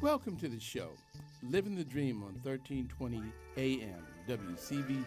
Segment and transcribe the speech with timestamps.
[0.00, 0.90] Welcome to the show,
[1.42, 3.20] Living the Dream on 1320
[3.56, 5.04] AM, WCVG,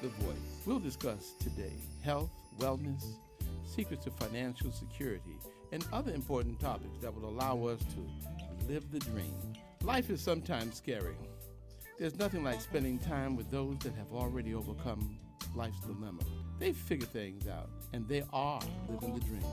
[0.00, 0.62] The Voice.
[0.64, 3.04] We'll discuss today health, wellness,
[3.66, 5.36] secrets of financial security,
[5.72, 9.34] and other important topics that will allow us to live the dream.
[9.82, 11.16] Life is sometimes scary.
[11.98, 15.18] There's nothing like spending time with those that have already overcome
[15.54, 16.22] life's dilemma.
[16.58, 19.44] They've figured things out, and they are living the dream.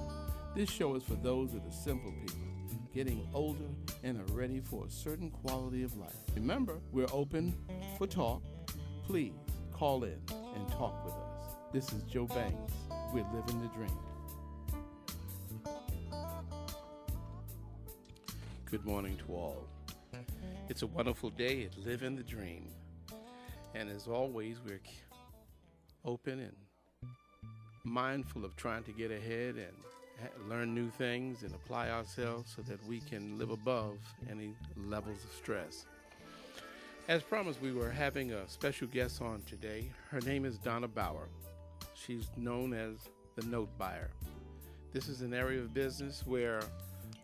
[0.56, 2.51] This show is for those of the simple people
[2.94, 3.70] getting older
[4.04, 6.16] and are ready for a certain quality of life.
[6.36, 7.54] Remember, we're open
[7.98, 8.42] for talk.
[9.06, 9.34] Please
[9.72, 11.56] call in and talk with us.
[11.72, 12.74] This is Joe Banks.
[13.14, 13.98] We're living the dream.
[18.66, 19.68] Good morning to all.
[20.68, 22.68] It's a wonderful day at Living the Dream.
[23.74, 24.82] And as always, we're
[26.04, 26.56] open and
[27.84, 29.74] mindful of trying to get ahead and
[30.48, 33.98] learn new things and apply ourselves so that we can live above
[34.30, 35.86] any levels of stress.
[37.08, 39.90] As promised, we were having a special guest on today.
[40.10, 41.28] Her name is Donna Bauer.
[41.94, 44.12] She's known as the note buyer.
[44.94, 46.62] This is an area of business where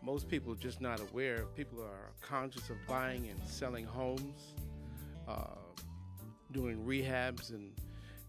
[0.02, 1.46] most people are just not aware.
[1.56, 4.54] People are conscious of buying and selling homes,
[5.28, 5.56] uh,
[6.52, 7.72] doing rehabs, and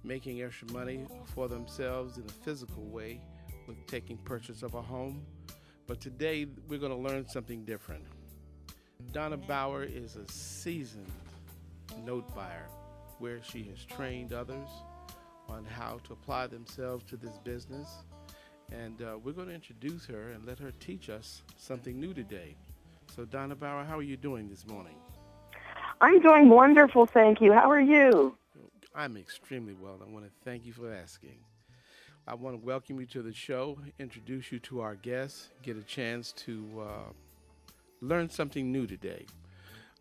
[0.04, 3.20] making extra money for themselves in a physical way
[3.68, 5.24] with taking purchase of a home.
[5.86, 8.04] But today we're going to learn something different.
[9.12, 11.06] Donna Bauer is a seasoned
[12.04, 12.66] note buyer
[13.18, 14.68] where she has trained others
[15.48, 17.88] on how to apply themselves to this business.
[18.70, 22.56] And uh, we're going to introduce her and let her teach us something new today.
[23.14, 24.96] So, Donna Bauer, how are you doing this morning?
[26.00, 27.52] I'm doing wonderful, thank you.
[27.52, 28.36] How are you?
[28.94, 29.98] I'm extremely well.
[30.06, 31.38] I want to thank you for asking.
[32.28, 35.82] I want to welcome you to the show, introduce you to our guests, get a
[35.82, 37.12] chance to uh,
[38.02, 39.24] learn something new today.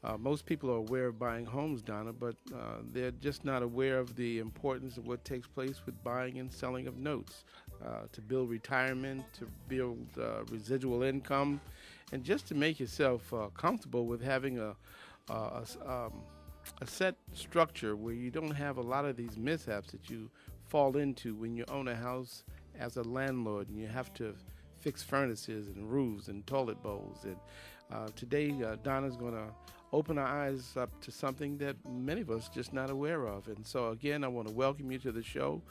[0.04, 3.98] Uh, most people are aware of buying homes, Donna, but uh, they're just not aware
[3.98, 7.46] of the importance of what takes place with buying and selling of notes
[7.82, 11.62] uh, to build retirement, to build uh, residual income,
[12.12, 14.76] and just to make yourself uh, comfortable with having a,
[15.30, 16.12] a, um,
[16.82, 20.30] a set structure where you don't have a lot of these mishaps that you
[20.68, 22.44] fall into when you own a house
[22.80, 24.36] as a landlord and you have to
[24.80, 27.24] fix furnaces and roofs and toilet bowls.
[27.24, 27.38] And
[27.92, 29.48] uh, today, uh, Donna's going to
[29.94, 33.48] open our eyes up to something that many of us just not aware of.
[33.48, 35.62] And so, again, I want to welcome you to the show.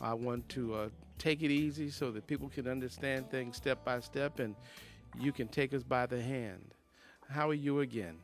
[0.00, 0.88] I want to uh,
[1.18, 4.54] take it easy so that people can understand things step by step and
[5.18, 6.74] you can take us by the hand.
[7.28, 8.16] How are you again?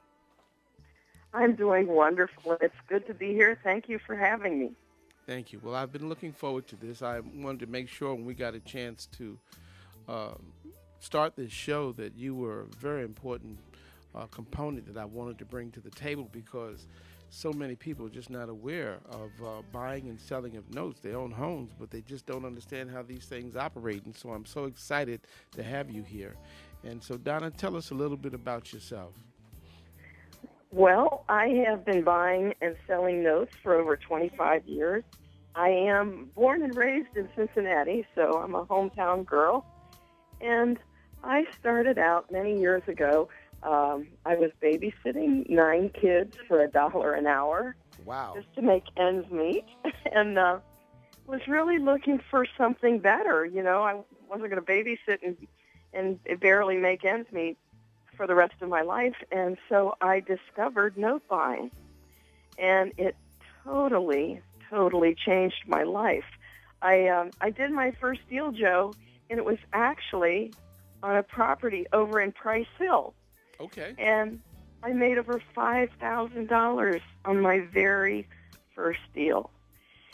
[1.35, 2.57] I'm doing wonderful.
[2.61, 3.59] It's good to be here.
[3.65, 4.73] Thank you for having me.
[5.27, 5.61] Thank you.
[5.63, 7.01] Well, I've been looking forward to this.
[7.01, 9.39] I wanted to make sure when we got a chance to
[10.09, 10.35] uh,
[10.99, 13.59] start this show that you were a very important
[14.15, 16.89] uh, component that I wanted to bring to the table because
[17.31, 21.01] so many people are just not aware of uh, buying and selling of notes.
[21.01, 24.05] They own homes, but they just don't understand how these things operate.
[24.05, 25.21] And so I'm so excited
[25.53, 26.35] to have you here.
[26.85, 29.15] And so, Donna, tell us a little bit about yourself.
[30.73, 35.05] Well, I have been buying and selling notes for over 25 years.
[35.55, 39.67] I am born and raised in Cincinnati, so I'm a hometown girl.
[40.41, 40.79] And
[41.23, 43.29] I started out many years ago.
[43.63, 47.77] Um, I was babysitting nine kids for a dollar an hour.
[48.07, 48.33] Wow.
[48.35, 49.67] Just to make ends meet.
[50.13, 50.61] and uh,
[51.27, 53.45] was really looking for something better.
[53.45, 55.37] You know, I wasn't going to babysit and,
[55.93, 57.59] and barely make ends meet
[58.17, 59.17] for the rest of my life.
[59.31, 61.71] And so I discovered note buying.
[62.59, 63.17] And it
[63.65, 64.41] totally,
[64.71, 66.25] totally changed my life.
[66.81, 68.93] I, um, I did my first deal, Joe,
[69.31, 70.53] and it was actually
[71.03, 73.15] on a property over in Price Hill.
[73.61, 73.95] Okay.
[73.99, 74.41] And
[74.83, 78.29] I made over $5,000 on my very
[78.75, 79.51] first deal.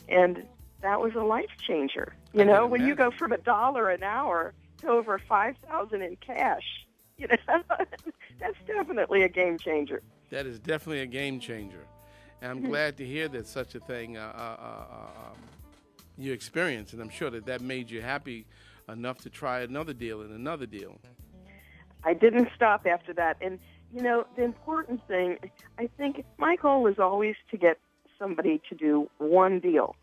[0.09, 0.45] And
[0.83, 2.15] that was a life changer.
[2.33, 6.87] You know, when you go from a dollar an hour to over 5000 in cash,
[7.20, 7.62] you know,
[8.41, 10.03] that's definitely a game changer.
[10.31, 11.85] That is definitely a game changer.
[12.41, 15.38] And I'm glad to hear that such a thing uh, uh, uh, um,
[16.17, 16.93] you experienced.
[16.93, 18.47] And I'm sure that that made you happy
[18.88, 21.00] enough to try another deal and another deal.
[22.05, 23.38] I didn't stop after that.
[23.41, 23.59] And,
[23.93, 25.38] you know, the important thing,
[25.79, 27.79] I think my goal is always to get
[28.20, 29.97] somebody to do one deal.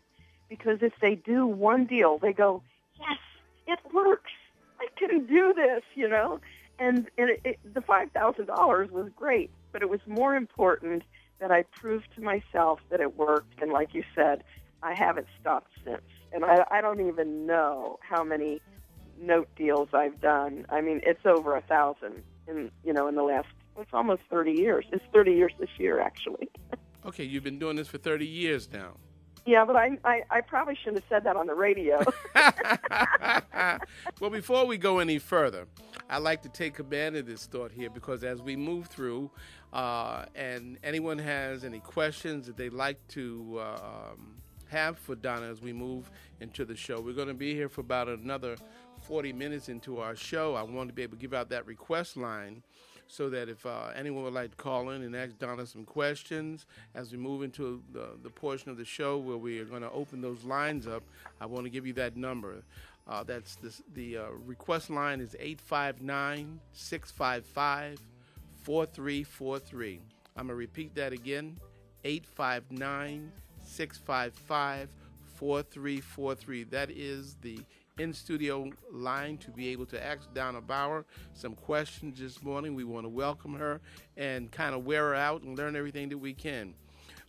[0.50, 2.62] Because if they do one deal, they go,
[3.00, 3.18] yes,
[3.66, 4.32] it works.
[4.78, 6.38] I can do this, you know?
[6.78, 11.02] And, and it, it, the five thousand dollars was great, but it was more important
[11.40, 13.60] that I proved to myself that it worked.
[13.60, 14.42] And like you said,
[14.82, 16.02] I haven't stopped since.
[16.32, 18.60] And I, I don't even know how many
[19.20, 20.66] note deals I've done.
[20.68, 24.52] I mean, it's over a thousand in you know in the last it's almost 30
[24.52, 24.86] years.
[24.92, 26.48] It's 30 years this year, actually.
[27.04, 28.96] Okay, you've been doing this for 30 years now.
[29.46, 32.02] Yeah, but I, I, I probably shouldn't have said that on the radio.
[34.20, 35.66] well, before we go any further,
[36.10, 39.30] I'd like to take command of this thought here because as we move through,
[39.72, 44.34] uh, and anyone has any questions that they'd like to um,
[44.68, 46.10] have for Donna as we move
[46.40, 48.56] into the show, we're going to be here for about another
[49.02, 50.56] 40 minutes into our show.
[50.56, 52.64] I want to be able to give out that request line
[53.08, 56.66] so that if uh, anyone would like to call in and ask Donna some questions
[56.94, 59.90] as we move into the, the portion of the show where we are going to
[59.90, 61.02] open those lines up,
[61.40, 62.62] I want to give you that number.
[63.08, 68.00] Uh, that's this, the uh, request line is 859 655
[68.62, 70.00] 4343.
[70.36, 71.56] I'm going to repeat that again
[72.04, 73.32] 859
[73.62, 74.88] 655
[75.36, 76.64] 4343.
[76.64, 77.60] That is the
[77.98, 82.74] in studio line to be able to ask Donna Bauer some questions this morning.
[82.74, 83.80] We want to welcome her
[84.18, 86.74] and kind of wear her out and learn everything that we can.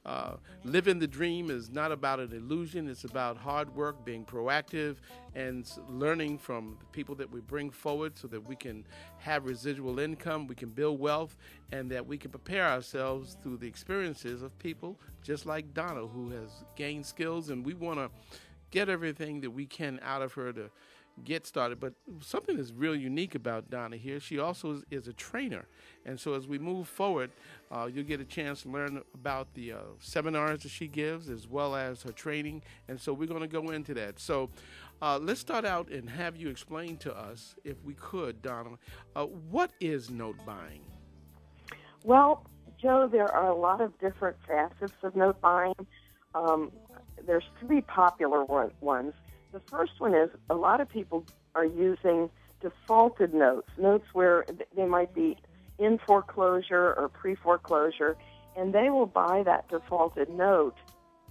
[0.05, 0.35] Uh,
[0.65, 2.89] living the dream is not about an illusion.
[2.89, 4.97] It's about hard work, being proactive,
[5.35, 8.85] and learning from the people that we bring forward so that we can
[9.19, 11.37] have residual income, we can build wealth,
[11.71, 16.29] and that we can prepare ourselves through the experiences of people just like Donna, who
[16.29, 17.49] has gained skills.
[17.49, 18.09] And we want to
[18.71, 20.69] get everything that we can out of her to
[21.23, 21.79] get started.
[21.79, 25.65] But something that's real unique about Donna here, she also is, is a trainer.
[26.05, 27.31] And so as we move forward,
[27.71, 31.47] uh, you'll get a chance to learn about the uh, seminars that she gives as
[31.47, 32.61] well as her training.
[32.87, 34.19] And so we're going to go into that.
[34.19, 34.49] So
[35.01, 38.77] uh, let's start out and have you explain to us, if we could, Donna,
[39.15, 40.81] uh, what is note buying?
[42.03, 42.45] Well,
[42.81, 45.73] Joe, there are a lot of different facets of note buying.
[46.35, 46.71] Um,
[47.27, 49.13] there's three popular one, ones.
[49.51, 52.29] The first one is a lot of people are using
[52.61, 54.45] defaulted notes, notes where
[54.75, 55.37] they might be
[55.77, 58.17] in foreclosure or pre foreclosure,
[58.55, 60.75] and they will buy that defaulted note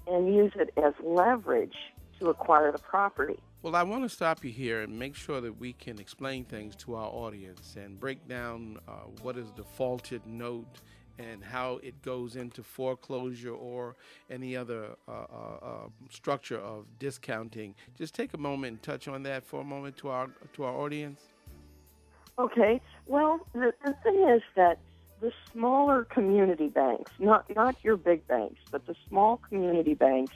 [0.06, 1.74] and use it as leverage
[2.20, 3.38] to acquire the property.
[3.62, 6.76] Well, I want to stop you here and make sure that we can explain things
[6.76, 10.80] to our audience and break down uh, what is defaulted note
[11.18, 13.96] and how it goes into foreclosure or
[14.30, 15.14] any other uh, uh,
[15.62, 15.68] uh,
[16.10, 17.74] structure of discounting.
[17.96, 20.74] Just take a moment and touch on that for a moment to our to our
[20.74, 21.22] audience.
[22.38, 22.80] Okay.
[23.06, 24.78] Well, the, the thing is that
[25.20, 30.34] the smaller community banks, not not your big banks, but the small community banks,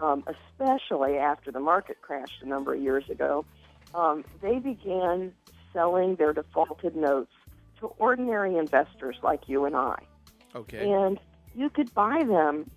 [0.00, 3.46] um, especially after the market crashed a number of years ago,
[3.94, 5.32] um, they began
[5.72, 7.32] selling their defaulted notes
[7.80, 9.96] to ordinary investors like you and I.
[10.54, 10.90] Okay.
[10.90, 11.18] And
[11.54, 12.70] you could buy them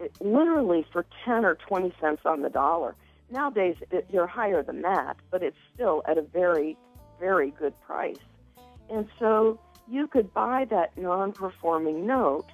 [0.00, 2.94] eh, literally for 10 or 20 cents on the dollar.
[3.30, 6.76] Nowadays, it, they're higher than that, but it's still at a very,
[7.18, 8.18] very good price.
[8.90, 9.58] And so
[9.88, 12.46] you could buy that non performing note,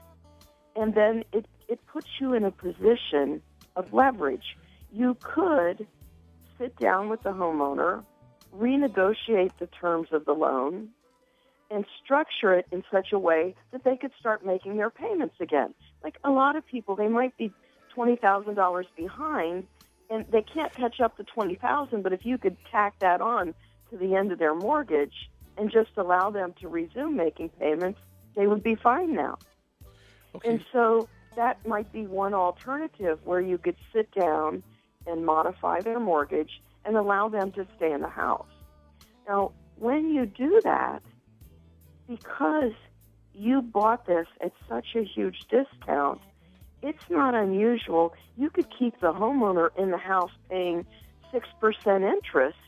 [0.77, 3.43] and then it, it puts you in a position
[3.77, 4.57] of leverage.
[4.93, 5.87] You could
[6.59, 8.05] sit down with the homeowner,
[8.57, 10.89] renegotiate the terms of the loan,
[11.71, 15.73] and structure it in such a way that they could start making their payments again.
[16.03, 17.53] Like a lot of people, they might be
[17.97, 19.67] $20,000 behind
[20.11, 23.55] and they can't catch up to 20,000, but if you could tack that on
[23.91, 28.01] to the end of their mortgage and just allow them to resume making payments,
[28.35, 29.39] they would be fine now.
[30.35, 30.49] Okay.
[30.49, 34.65] And so that might be one alternative where you could sit down
[35.07, 38.47] and modify their mortgage and allow them to stay in the house.
[39.29, 41.03] Now, when you do that,
[42.11, 42.73] because
[43.35, 46.21] you bought this at such a huge discount,
[46.83, 48.13] it's not unusual.
[48.37, 50.85] You could keep the homeowner in the house paying
[51.33, 52.59] 6% interest,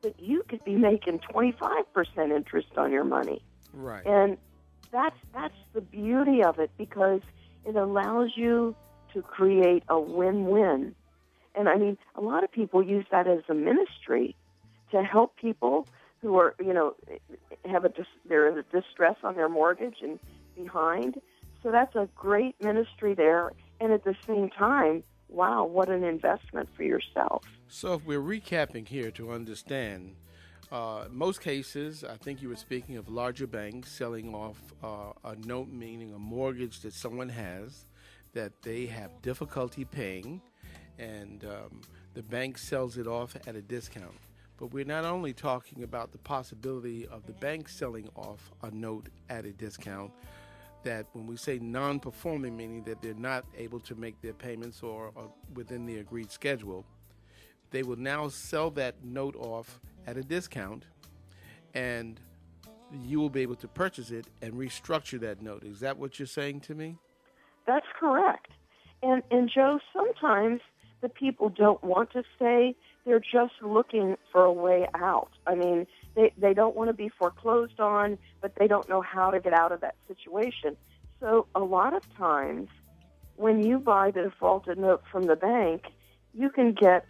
[0.00, 1.84] but you could be making 25%
[2.34, 3.42] interest on your money.
[3.74, 4.04] Right.
[4.06, 4.38] And
[4.90, 7.20] that's that's the beauty of it because
[7.64, 8.74] it allows you
[9.12, 10.94] to create a win-win.
[11.54, 14.34] And I mean, a lot of people use that as a ministry
[14.92, 15.86] to help people
[16.22, 16.94] who are, you know,
[17.68, 20.18] have a dis- they're in a distress on their mortgage and
[20.56, 21.20] behind.
[21.62, 26.68] So that's a great ministry there, and at the same time, wow, what an investment
[26.76, 27.44] for yourself.
[27.68, 30.16] So if we're recapping here to understand,
[30.70, 35.36] uh, most cases, I think you were speaking of larger banks selling off uh, a
[35.46, 37.86] note, meaning a mortgage that someone has
[38.32, 40.40] that they have difficulty paying,
[40.98, 41.82] and um,
[42.14, 44.16] the bank sells it off at a discount.
[44.62, 49.08] But we're not only talking about the possibility of the bank selling off a note
[49.28, 50.12] at a discount,
[50.84, 54.80] that when we say non performing, meaning that they're not able to make their payments
[54.84, 56.86] or, or, within the agreed schedule,
[57.72, 60.84] they will now sell that note off at a discount.
[61.74, 62.20] And
[62.92, 65.64] you will be able to purchase it and restructure that note.
[65.64, 66.98] Is that what you're saying to me?
[67.66, 68.52] That's correct.
[69.02, 70.60] And and Joe, sometimes
[71.00, 72.76] the people don't want to stay.
[73.04, 75.30] They're just looking for a way out.
[75.46, 79.30] I mean, they they don't want to be foreclosed on, but they don't know how
[79.30, 80.76] to get out of that situation.
[81.20, 82.68] So a lot of times
[83.36, 85.84] when you buy the defaulted note from the bank,
[86.34, 87.06] you can get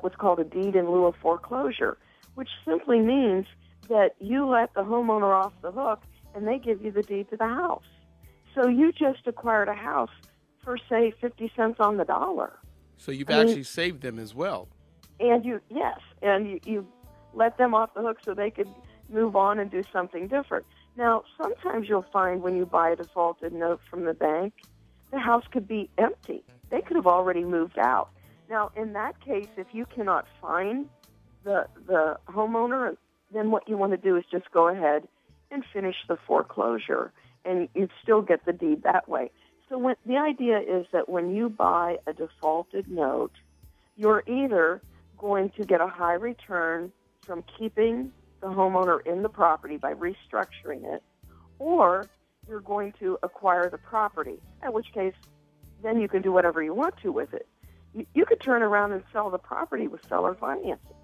[0.00, 1.98] what's called a deed in lieu of foreclosure,
[2.34, 3.46] which simply means
[3.88, 6.00] that you let the homeowner off the hook
[6.34, 7.84] and they give you the deed to the house.
[8.54, 10.10] So you just acquired a house
[10.64, 12.58] for say 50 cents on the dollar.
[12.96, 14.68] So you've I actually mean, saved them as well.
[15.22, 16.86] And you yes, and you, you
[17.32, 18.68] let them off the hook so they could
[19.08, 20.66] move on and do something different.
[20.96, 24.52] Now, sometimes you'll find when you buy a defaulted note from the bank,
[25.12, 26.42] the house could be empty.
[26.70, 28.10] They could have already moved out.
[28.50, 30.88] Now, in that case, if you cannot find
[31.44, 32.96] the the homeowner,
[33.32, 35.06] then what you want to do is just go ahead
[35.52, 37.12] and finish the foreclosure,
[37.44, 39.30] and you'd still get the deed that way.
[39.68, 43.32] So when, the idea is that when you buy a defaulted note,
[43.96, 44.82] you're either
[45.22, 46.92] going to get a high return
[47.24, 51.02] from keeping the homeowner in the property by restructuring it,
[51.60, 52.10] or
[52.48, 55.14] you're going to acquire the property, in which case
[55.82, 57.46] then you can do whatever you want to with it.
[57.94, 60.96] You, you could turn around and sell the property with seller financing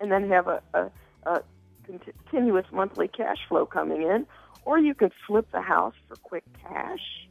[0.00, 0.90] and then have a, a,
[1.26, 1.42] a
[1.84, 4.26] continuous monthly cash flow coming in,
[4.64, 7.28] or you could flip the house for quick cash.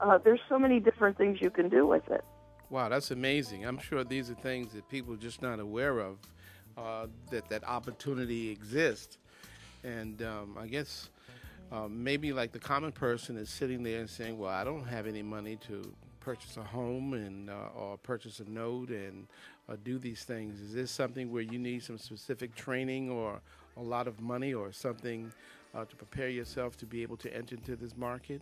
[0.00, 2.24] Uh, there's so many different things you can do with it.
[2.72, 3.66] Wow, that's amazing.
[3.66, 6.16] I'm sure these are things that people are just not aware of,
[6.78, 9.18] uh, that that opportunity exists.
[9.84, 11.10] And um, I guess
[11.70, 15.06] um, maybe like the common person is sitting there and saying, "Well, I don't have
[15.06, 19.26] any money to purchase a home and uh, or purchase a note and
[19.68, 23.42] uh, do these things." Is this something where you need some specific training or
[23.76, 25.30] a lot of money or something
[25.74, 28.40] uh, to prepare yourself to be able to enter into this market?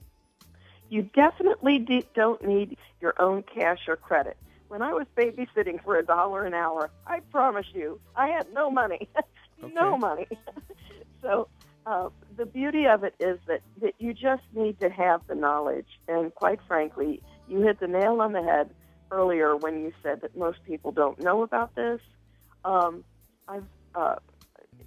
[0.90, 4.36] You definitely de- don't need your own cash or credit.
[4.68, 8.70] When I was babysitting for a dollar an hour, I promise you, I had no
[8.70, 9.08] money,
[9.64, 9.72] okay.
[9.72, 10.26] no money.
[11.22, 11.48] so
[11.86, 15.88] uh, the beauty of it is that, that you just need to have the knowledge.
[16.08, 18.70] And quite frankly, you hit the nail on the head
[19.12, 22.00] earlier when you said that most people don't know about this.
[22.64, 23.04] Um,
[23.48, 24.16] I've uh,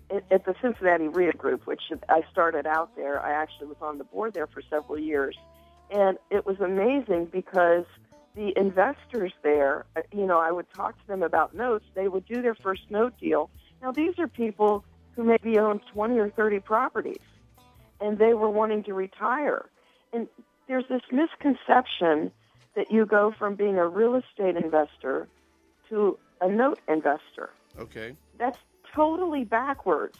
[0.09, 3.21] at, at the Cincinnati REIA Group, which I started out there.
[3.21, 5.37] I actually was on the board there for several years,
[5.93, 7.85] and it was amazing because
[8.35, 11.85] the investors there, you know, I would talk to them about notes.
[11.93, 13.51] They would do their first note deal.
[13.81, 14.83] Now, these are people
[15.15, 17.19] who maybe own 20 or 30 properties
[18.01, 19.65] and they were wanting to retire.
[20.11, 20.27] And
[20.67, 22.31] there's this misconception
[22.75, 25.27] that you go from being a real estate investor
[25.89, 27.51] to a note investor.
[27.79, 28.15] Okay.
[28.39, 28.57] That's
[28.95, 30.17] totally backwards.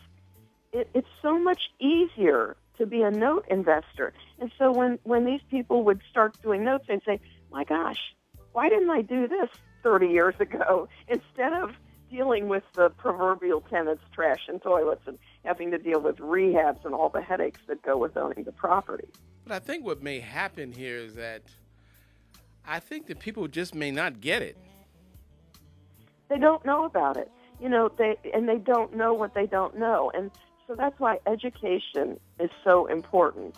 [0.72, 4.14] It, it's so much easier to be a note investor.
[4.44, 8.14] And so when, when these people would start doing notes, they'd say, my gosh,
[8.52, 9.48] why didn't I do this
[9.84, 11.72] 30 years ago instead of
[12.12, 16.94] dealing with the proverbial tenants, trash, and toilets, and having to deal with rehabs and
[16.94, 19.08] all the headaches that go with owning the property.
[19.46, 21.44] But I think what may happen here is that
[22.68, 24.58] I think that people just may not get it.
[26.28, 27.32] They don't know about it,
[27.62, 27.90] you know.
[27.98, 30.32] They and they don't know what they don't know, and
[30.68, 33.56] so that's why education is so important.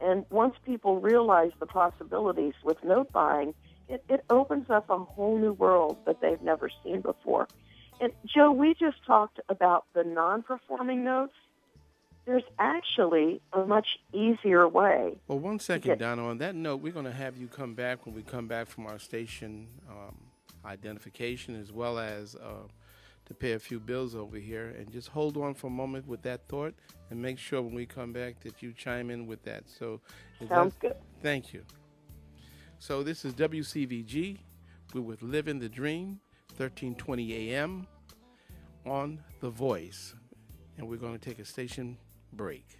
[0.00, 3.54] And once people realize the possibilities with note buying,
[3.88, 7.48] it, it opens up a whole new world that they've never seen before.
[8.00, 11.34] And Joe, we just talked about the non-performing notes.
[12.26, 15.16] There's actually a much easier way.
[15.26, 16.28] Well, one second, get- Donna.
[16.28, 18.86] On that note, we're going to have you come back when we come back from
[18.86, 20.14] our station um,
[20.64, 22.68] identification, as well as uh,
[23.28, 24.74] to pay a few bills over here.
[24.78, 26.74] And just hold on for a moment with that thought,
[27.10, 29.64] and make sure when we come back that you chime in with that.
[29.68, 30.00] So,
[30.48, 30.96] sounds good.
[31.22, 31.62] Thank you.
[32.80, 34.38] So this is WCVG.
[34.94, 36.20] We're with Living the Dream.
[36.56, 37.86] 1320 a.m.
[38.84, 40.14] on The Voice.
[40.76, 41.96] And we're going to take a station
[42.32, 42.77] break.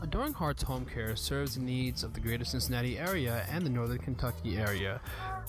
[0.00, 3.98] Adoring Hearts Home Care serves the needs of the greater Cincinnati area and the northern
[3.98, 4.98] Kentucky area,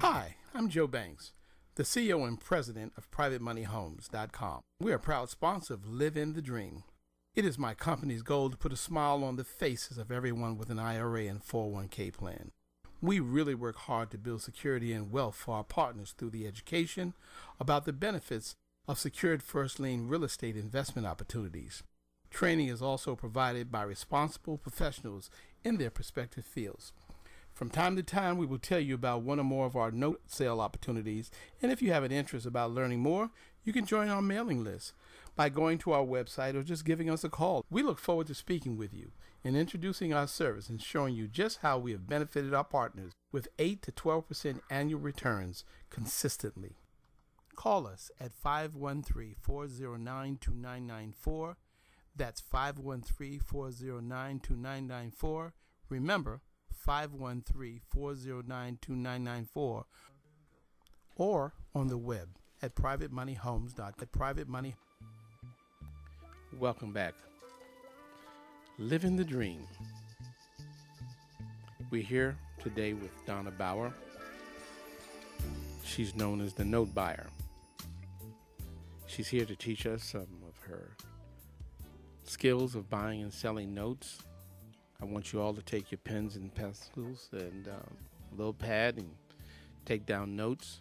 [0.00, 1.32] Hi, I'm Joe Banks,
[1.74, 4.60] the CEO and president of PrivateMoneyHomes.com.
[4.80, 6.84] We are a proud sponsor of Live in the Dream.
[7.34, 10.70] It is my company's goal to put a smile on the faces of everyone with
[10.70, 12.52] an IRA and 401k plan.
[13.00, 17.14] We really work hard to build security and wealth for our partners through the education
[17.58, 18.56] about the benefits
[18.88, 21.82] of secured first lien real estate investment opportunities.
[22.30, 25.30] Training is also provided by responsible professionals
[25.62, 26.92] in their respective fields.
[27.52, 30.22] From time to time, we will tell you about one or more of our note
[30.26, 31.30] sale opportunities,
[31.60, 33.30] and if you have an interest about learning more,
[33.62, 34.94] you can join our mailing list
[35.36, 37.64] by going to our website or just giving us a call.
[37.68, 39.10] We look forward to speaking with you
[39.44, 43.48] and introducing our service and showing you just how we have benefited our partners with
[43.58, 46.76] 8 to 12% annual returns consistently.
[47.58, 51.56] Call us at 513 409 2994.
[52.14, 55.54] That's 513 409 2994.
[55.88, 56.40] Remember,
[56.86, 59.84] 513-409-2994
[61.16, 62.28] or on the web
[62.62, 63.94] at privatemoneyhomes.com.
[64.00, 64.76] At private money.
[66.58, 67.14] Welcome back.
[68.78, 69.66] Living the dream.
[71.90, 73.92] We're here today with Donna Bauer.
[75.84, 77.26] She's known as the note buyer.
[79.08, 80.96] She's here to teach us some of her
[82.22, 84.22] skills of buying and selling notes
[85.00, 87.96] I want you all to take your pens and pencils and um,
[88.32, 89.08] a little pad and
[89.84, 90.80] take down notes.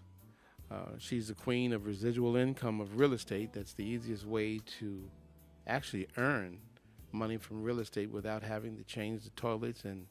[0.71, 3.53] Uh, she's the queen of residual income of real estate.
[3.53, 5.03] That's the easiest way to
[5.67, 6.57] actually earn
[7.11, 10.07] money from real estate without having to change the toilets and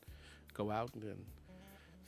[0.55, 1.03] go out and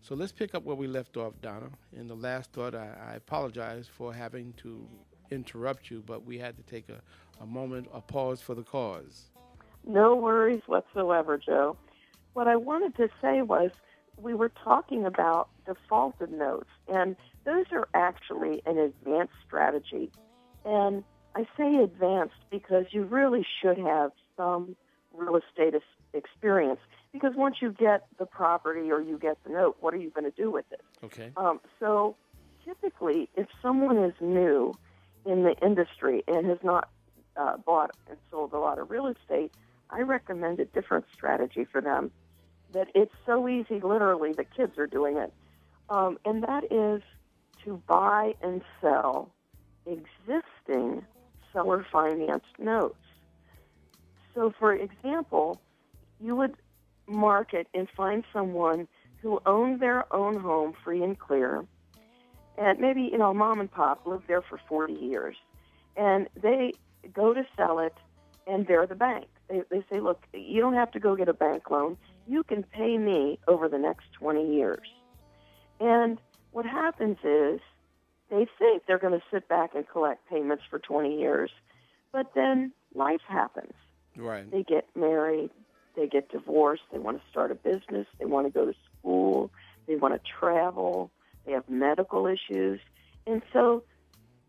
[0.00, 1.70] So let's pick up where we left off, Donna.
[1.92, 4.88] In the last thought, I, I apologize for having to
[5.30, 7.00] interrupt you, but we had to take a,
[7.40, 9.31] a moment, a pause for the cause.
[9.86, 11.76] No worries whatsoever, Joe.
[12.32, 13.70] What I wanted to say was
[14.16, 20.10] we were talking about defaulted notes, and those are actually an advanced strategy.
[20.64, 24.76] And I say advanced because you really should have some
[25.12, 25.74] real estate
[26.14, 26.80] experience.
[27.12, 30.30] Because once you get the property or you get the note, what are you going
[30.30, 30.80] to do with it?
[31.04, 31.32] Okay.
[31.36, 32.16] Um, so
[32.64, 34.72] typically, if someone is new
[35.26, 36.88] in the industry and has not
[37.36, 39.52] uh, bought and sold a lot of real estate,
[39.92, 42.10] I recommend a different strategy for them.
[42.72, 45.32] That it's so easy, literally, the kids are doing it.
[45.90, 47.02] Um, and that is
[47.64, 49.28] to buy and sell
[49.86, 51.04] existing
[51.52, 52.96] seller financed notes.
[54.34, 55.60] So, for example,
[56.18, 56.54] you would
[57.06, 58.88] market and find someone
[59.20, 61.64] who owned their own home free and clear,
[62.56, 65.36] and maybe, you know, mom and pop lived there for 40 years,
[65.96, 66.72] and they
[67.12, 67.94] go to sell it,
[68.46, 69.26] and they're the bank.
[69.48, 71.96] They, they say, look, you don't have to go get a bank loan.
[72.26, 74.86] You can pay me over the next 20 years.
[75.80, 76.18] And
[76.52, 77.60] what happens is
[78.30, 81.50] they think they're going to sit back and collect payments for 20 years,
[82.12, 83.72] but then life happens.
[84.16, 84.50] Right.
[84.50, 85.50] They get married,
[85.96, 89.50] they get divorced, they want to start a business, they want to go to school,
[89.86, 91.10] they want to travel,
[91.44, 92.80] they have medical issues.
[93.26, 93.82] And so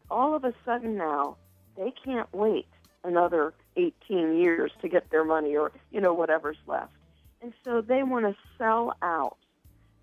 [0.10, 1.38] all of a sudden now,
[1.76, 2.68] they can't wait
[3.04, 6.94] another 18 years to get their money or, you know, whatever's left.
[7.42, 9.38] And so they want to sell out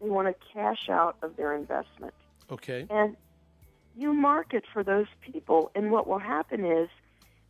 [0.00, 2.14] they want to cash out of their investment.
[2.50, 2.86] Okay.
[2.90, 3.16] And
[3.96, 6.88] you market for those people, and what will happen is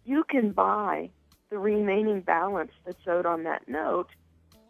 [0.04, 1.11] you can buy
[1.48, 4.09] the remaining balance that's owed on that note,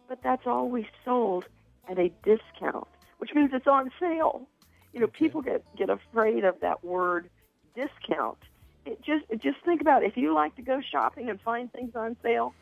[0.08, 1.46] but that's always sold
[1.88, 4.46] at a discount, which means it's on sale.
[4.92, 5.18] You know, okay.
[5.18, 7.30] people get, get afraid of that word
[7.74, 8.38] discount.
[8.86, 10.06] It just just think about it.
[10.06, 12.54] if you like to go shopping and find things on sale.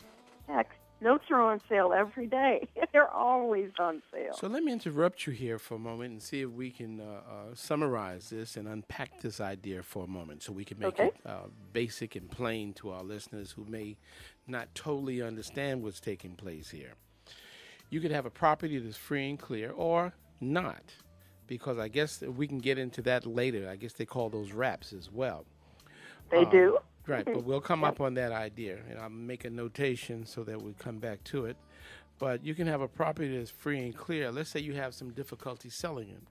[0.48, 2.66] Heck, notes are on sale every day.
[2.92, 4.32] They're always on sale.
[4.34, 7.04] So let me interrupt you here for a moment and see if we can uh,
[7.04, 11.06] uh, summarize this and unpack this idea for a moment, so we can make Okay.
[11.08, 13.96] it uh, basic and plain to our listeners who may
[14.46, 16.94] not totally understand what's taking place here.
[17.90, 20.82] You could have a property that's free and clear, or not,
[21.46, 23.68] because I guess we can get into that later.
[23.68, 25.44] I guess they call those wraps as well.
[26.30, 26.78] They Uh, do.
[27.06, 30.60] Right, but we'll come up on that idea, and I'll make a notation so that
[30.60, 31.56] we come back to it.
[32.18, 34.30] But you can have a property that's free and clear.
[34.30, 36.22] Let's say you have some difficulty selling it.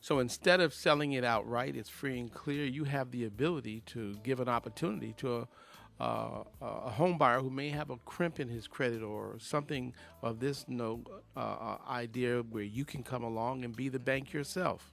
[0.00, 2.64] So instead of selling it outright, it's free and clear.
[2.64, 5.48] You have the ability to give an opportunity to a,
[6.00, 10.40] uh, a home buyer who may have a crimp in his credit or something of
[10.40, 11.02] this no
[11.36, 14.92] uh, uh, idea where you can come along and be the bank yourself.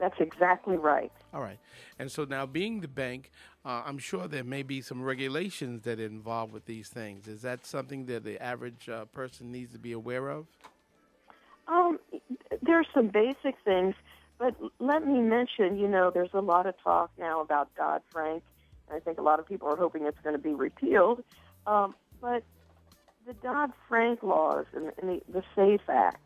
[0.00, 1.12] That's exactly right.
[1.34, 1.58] All right.
[1.98, 3.30] And so now, being the bank,
[3.64, 7.28] uh, I'm sure there may be some regulations that are involved with these things.
[7.28, 10.46] Is that something that the average uh, person needs to be aware of?
[11.68, 12.00] Um,
[12.62, 13.94] there are some basic things,
[14.38, 18.42] but let me mention, you know, there's a lot of talk now about Dodd Frank.
[18.90, 21.22] I think a lot of people are hoping it's going to be repealed.
[21.66, 22.42] Um, but
[23.26, 26.22] the Dodd Frank laws and, and the, the SAFE Act,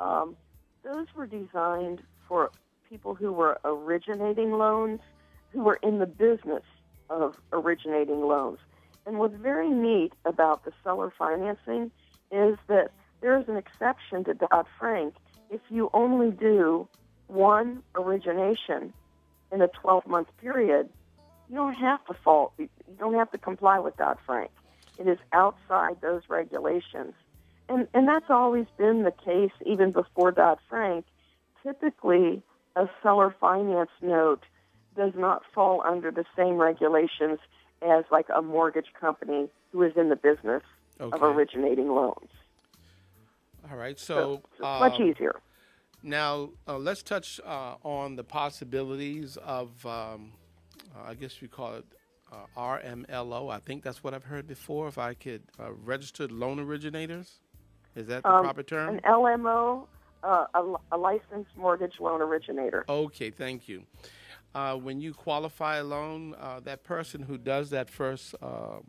[0.00, 0.36] um,
[0.82, 2.50] those were designed for
[2.92, 5.00] people who were originating loans,
[5.50, 6.62] who were in the business
[7.08, 8.58] of originating loans.
[9.06, 11.90] And what's very neat about the seller financing
[12.30, 12.90] is that
[13.22, 15.14] there is an exception to Dodd Frank
[15.48, 16.86] if you only do
[17.28, 18.92] one origination
[19.50, 20.90] in a 12 month period.
[21.48, 22.52] You don't have to fall.
[22.58, 24.50] You don't have to comply with Dodd Frank.
[24.98, 27.14] It is outside those regulations,
[27.70, 31.06] and and that's always been the case even before Dodd Frank.
[31.62, 32.42] Typically,
[32.76, 34.42] a seller finance note
[34.96, 37.38] does not fall under the same regulations
[37.82, 40.62] as like a mortgage company who is in the business
[41.00, 41.16] Okay.
[41.16, 42.28] of originating loans.
[43.70, 43.98] All right.
[43.98, 45.40] So, So much um, easier.
[46.02, 50.32] Now, uh, let's touch uh, on the possibilities of, um,
[50.94, 51.84] uh, I guess you call it
[52.30, 53.50] uh, RMLO.
[53.52, 54.88] I think that's what I've heard before.
[54.88, 57.40] If I could, uh, registered loan originators.
[57.94, 58.88] Is that the Um, proper term?
[58.94, 59.86] An LMO,
[60.22, 62.84] uh, a, a licensed mortgage loan originator.
[62.88, 63.82] Okay, thank you.
[64.54, 68.82] Uh, when you qualify a loan, uh, that person who does that first um,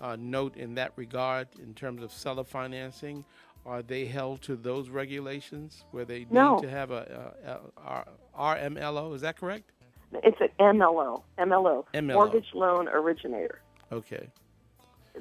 [0.00, 3.24] uh, note in that regard, in terms of seller financing,
[3.66, 6.54] are they held to those regulations where they No.
[6.54, 8.04] need to have a, a, a
[8.38, 9.14] RMLO?
[9.14, 9.70] Is that correct?
[10.12, 12.12] It's an MLO, MLO, MLO.
[12.14, 13.60] mortgage loan originator.
[13.90, 14.28] Okay.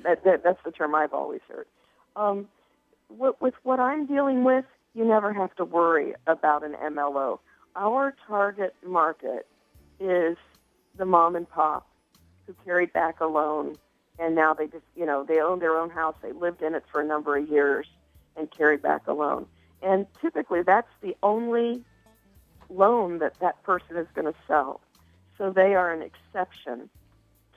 [0.04, 1.66] That, that, that's the term I've always heard.
[2.16, 2.48] Um,
[3.10, 7.40] with, with what I'm dealing with, you never have to worry about an MLO.
[7.76, 9.48] Our target market
[10.00, 10.38] is
[10.98, 11.88] the mom and pop
[12.46, 13.76] who carried back a loan
[14.20, 16.16] and now they just, you know, they own their own house.
[16.22, 17.88] They lived in it for a number of years
[18.36, 19.48] and carried back a loan.
[19.82, 21.84] And typically that's the only
[22.70, 24.82] loan that that person is going to sell.
[25.38, 26.90] So they are an exception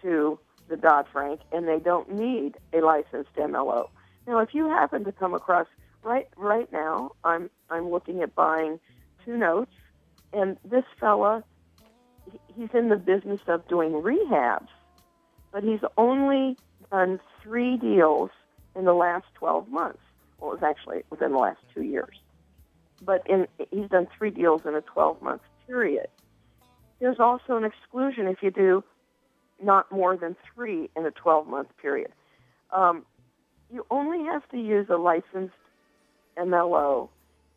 [0.02, 3.88] to the Dodd Frank, and they don't need a licensed MLO.
[4.26, 5.68] Now, if you happen to come across
[6.06, 8.78] right right now, I'm I'm looking at buying
[9.24, 9.74] two notes,
[10.32, 11.44] and this fella,
[12.54, 14.68] he's in the business of doing rehabs,
[15.52, 16.56] but he's only
[16.90, 18.30] done three deals
[18.76, 19.98] in the last 12 months.
[20.38, 22.16] Well, it was actually within the last two years,
[23.02, 26.06] but in he's done three deals in a 12 month period.
[27.00, 28.84] There's also an exclusion if you do
[29.62, 32.12] not more than three in a 12 month period.
[32.70, 33.04] Um,
[33.72, 35.54] you only have to use a licensed
[36.36, 37.08] MLO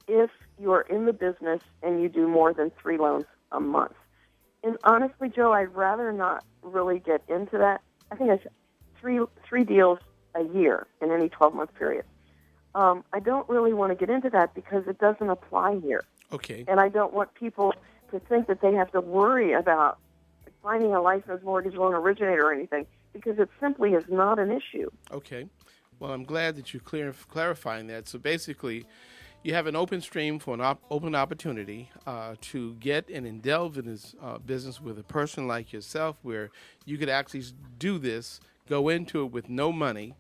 [0.08, 3.94] if you're in the business and you do more than three loans a month.
[4.64, 7.82] And honestly, Joe, I'd rather not really get into that.
[8.12, 8.46] I think it's
[9.00, 10.00] three three deals
[10.36, 12.06] a year in any 12 month period.
[12.76, 16.66] Um, I don't really want to get into that because it doesn't apply here Okay.
[16.68, 17.74] and I don't want people
[18.12, 19.98] to think that they have to worry about
[20.62, 24.90] finding a licensed mortgage loan originator or anything because it simply is not an issue.
[25.12, 25.48] Okay.
[26.00, 28.08] Well, I'm glad that you're clear, clarifying that.
[28.08, 28.86] So basically,
[29.44, 33.78] you have an open stream for an op- open opportunity uh, to get and delve
[33.78, 36.52] in this uh, business with a person like yourself, where
[36.86, 37.44] you could actually
[37.78, 40.16] do this, go into it with no money,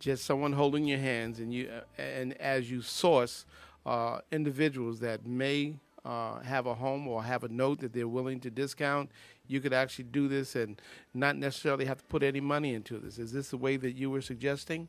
[0.00, 3.46] just someone holding your hands, and you uh, and as you source
[3.86, 8.40] uh, individuals that may uh, have a home or have a note that they're willing
[8.40, 9.08] to discount,
[9.46, 10.82] you could actually do this and
[11.14, 13.18] not necessarily have to put any money into this.
[13.18, 14.88] Is this the way that you were suggesting?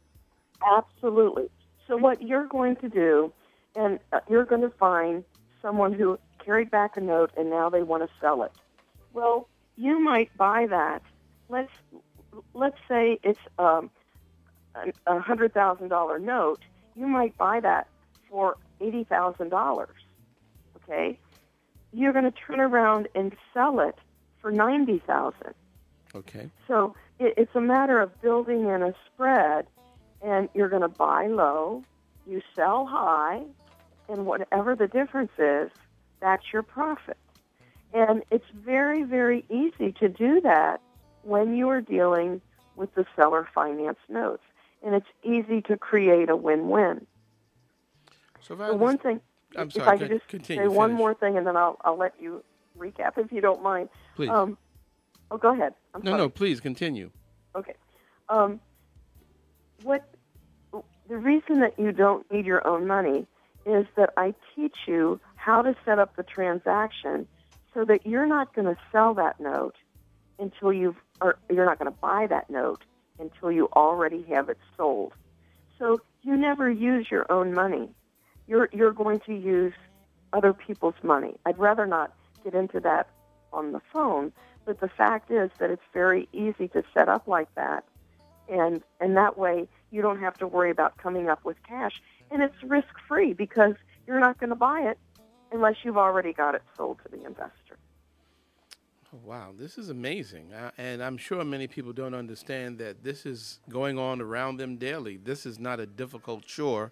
[0.66, 1.50] Absolutely.
[1.88, 3.34] So what you're going to do,
[3.76, 5.24] and uh, you're going to find
[5.62, 8.52] someone who carried back a note and now they want to sell it.
[9.14, 11.02] Well, you might buy that.
[11.50, 11.72] Let's
[12.54, 13.90] let's say it's um,
[15.08, 16.60] a hundred thousand dollar note.
[16.96, 17.88] You might buy that
[18.30, 19.96] for eighty thousand dollars.
[20.78, 21.20] Okay,
[21.92, 23.96] you're going to turn around and sell it
[24.42, 25.54] for ninety thousand.
[26.16, 26.50] Okay.
[26.68, 29.68] So it, it's a matter of building in a spread,
[30.24, 31.84] and you're going to buy low,
[32.26, 33.44] you sell high,
[34.08, 35.70] and whatever the difference is,
[36.22, 37.18] that's your profit.
[37.94, 40.82] And it's very, very easy to do that
[41.24, 42.42] when you are dealing
[42.76, 44.44] with the seller finance notes.
[44.82, 47.06] And it's easy to create a win-win.
[48.42, 49.22] So the one thing,
[49.56, 51.98] I'm if sorry, I could just continue, say one more thing, and then I'll, I'll
[51.98, 52.44] let you
[52.78, 53.90] recap if you don't mind.
[54.16, 54.30] Please.
[54.30, 54.58] Um,
[55.32, 55.74] oh, go ahead.
[55.94, 56.22] I'm no, sorry.
[56.24, 57.12] no, please continue.
[57.56, 57.76] Okay.
[58.28, 58.60] Um,
[59.84, 60.13] what
[61.08, 63.28] the reason that you don't need your own money
[63.66, 67.28] is that I teach you how to set up the transaction
[67.74, 69.76] so that you're not going to sell that note
[70.40, 72.84] until you've, or you're not going to buy that note
[73.20, 75.14] until you already have it sold.
[75.80, 77.90] So you never use your own money.
[78.48, 79.74] You're you're going to use
[80.34, 81.36] other people's money.
[81.46, 82.14] I'd rather not
[82.44, 83.10] get into that
[83.52, 84.34] on the phone,
[84.66, 87.86] but the fact is that it's very easy to set up like that.
[88.50, 92.02] And and that way you don't have to worry about coming up with cash
[92.32, 93.76] and it's risk free because
[94.08, 94.98] you're not going to buy it
[95.52, 97.78] unless you've already got it sold to the investor.
[99.14, 100.52] Oh, wow, this is amazing.
[100.52, 104.78] Uh, and I'm sure many people don't understand that this is going on around them
[104.78, 105.18] daily.
[105.18, 106.92] This is not a difficult chore.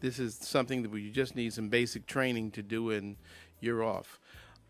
[0.00, 3.16] This is something that you just need some basic training to do, and
[3.60, 4.20] you're off.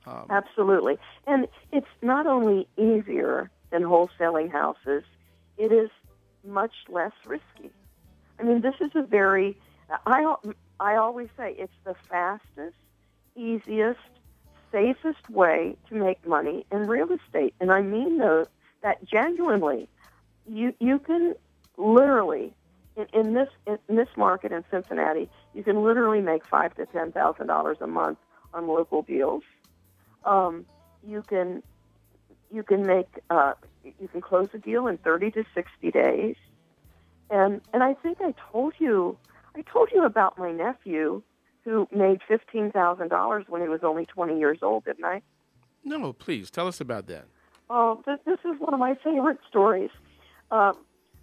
[0.07, 0.99] Um, Absolutely.
[1.27, 5.03] And it's not only easier than wholesaling houses,
[5.59, 5.91] it is
[6.45, 7.71] much less risky.
[8.39, 9.57] I mean, this is a very,
[10.07, 10.35] I,
[10.81, 12.77] I always say it's the fastest,
[13.37, 14.01] easiest,
[14.71, 17.55] safest way to make money in real estate.
[17.61, 18.47] And I mean those,
[18.83, 19.89] that genuinely.
[20.47, 21.35] You, you can
[21.77, 22.53] literally,
[22.97, 27.13] in, in this in this market in Cincinnati, you can literally make five to ten
[27.13, 28.19] thousand dollars a month
[28.53, 29.43] on local deals.
[30.25, 30.67] Um,
[31.07, 31.63] you can
[32.53, 36.37] you can make uh, you can close a deal in 30 to 60 days.
[37.31, 39.17] And and I think I told you
[39.57, 41.23] I told you about my nephew
[41.65, 45.23] who made $15,000 when he was only 20 years old, didn't I?
[45.85, 47.27] no, please tell us about that.
[47.71, 49.91] Oh, this, this is one of my favorite stories.
[50.51, 50.77] Um,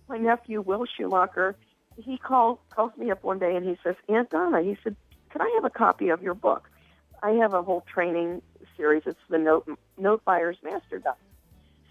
[0.08, 1.56] my nephew Will Schumacher,
[1.98, 4.96] he called calls me up one day and he says, "Aunt Donna," he said,
[5.30, 6.70] "Can I have a copy of your book?
[7.22, 8.42] I have a whole training
[8.80, 9.04] series.
[9.06, 11.14] It's the Note Note Buyer's Master Guide."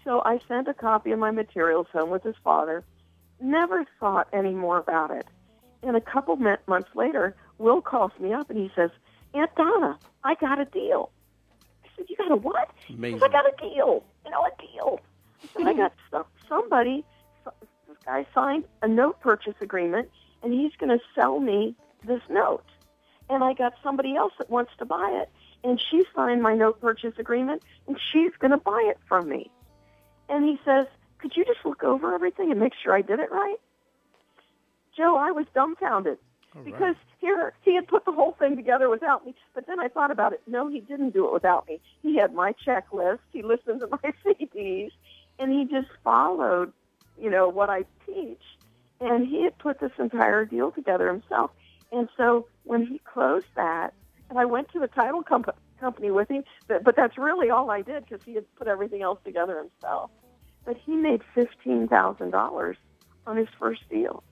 [0.03, 2.83] So I sent a copy of my materials home with his father.
[3.39, 5.27] Never thought any more about it.
[5.83, 8.89] And a couple months later, Will calls me up and he says,
[9.33, 11.11] "Aunt Donna, I got a deal."
[11.83, 14.03] I said, "You got a what?" He says, I got a deal.
[14.25, 14.99] You know, a deal.
[15.43, 17.05] I said, I got some, somebody.
[17.45, 20.09] This guy signed a note purchase agreement,
[20.43, 21.75] and he's going to sell me
[22.05, 22.65] this note.
[23.29, 25.29] And I got somebody else that wants to buy it,
[25.63, 29.51] and she signed my no purchase agreement, and she's going to buy it from me.
[30.27, 30.87] And he says,
[31.19, 33.57] "Could you just look over everything and make sure I did it right?"
[34.95, 36.17] Joe, I was dumbfounded
[36.55, 36.65] right.
[36.65, 39.35] because here he had put the whole thing together without me.
[39.53, 40.41] But then I thought about it.
[40.47, 41.79] No, he didn't do it without me.
[42.01, 43.19] He had my checklist.
[43.31, 44.91] He listened to my CDs,
[45.37, 46.73] and he just followed,
[47.19, 48.41] you know, what I teach.
[49.01, 51.51] And he had put this entire deal together himself.
[51.91, 53.93] And so when he closed that,
[54.29, 57.69] and I went to the title comp- company with him, but, but that's really all
[57.71, 60.11] I did because he had put everything else together himself.
[60.65, 62.77] But he made fifteen thousand dollars
[63.25, 64.23] on his first deal,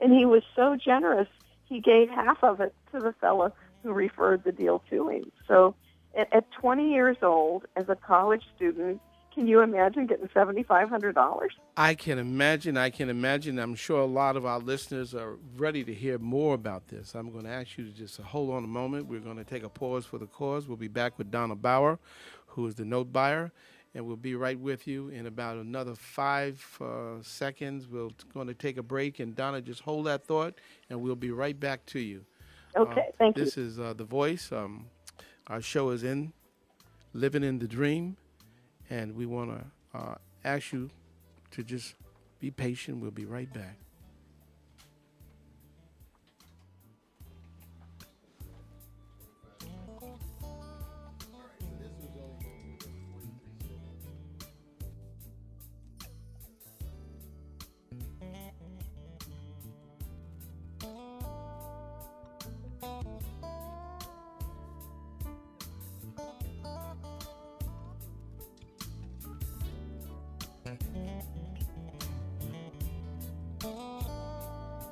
[0.00, 1.28] and he was so generous.
[1.64, 5.30] He gave half of it to the fellow who referred the deal to him.
[5.46, 5.74] So,
[6.16, 9.00] at, at 20 years old, as a college student,
[9.38, 11.52] can you imagine getting seventy-five hundred dollars?
[11.76, 12.76] I can imagine.
[12.76, 13.60] I can imagine.
[13.60, 17.14] I'm sure a lot of our listeners are ready to hear more about this.
[17.14, 19.06] I'm going to ask you to just hold on a moment.
[19.06, 20.66] We're going to take a pause for the cause.
[20.66, 22.00] We'll be back with Donna Bauer,
[22.46, 23.52] who is the note buyer,
[23.94, 27.86] and we'll be right with you in about another five uh, seconds.
[27.86, 30.54] We're going to take a break, and Donna, just hold that thought,
[30.90, 32.24] and we'll be right back to you.
[32.76, 33.44] Okay, Uh, thank you.
[33.44, 34.50] This is uh, The Voice.
[34.50, 34.86] Um,
[35.46, 36.32] our show is in
[37.14, 38.16] Living in the Dream,
[38.90, 40.90] and we want to uh, ask you
[41.52, 41.94] to just
[42.40, 43.00] be patient.
[43.00, 43.76] We'll be right back.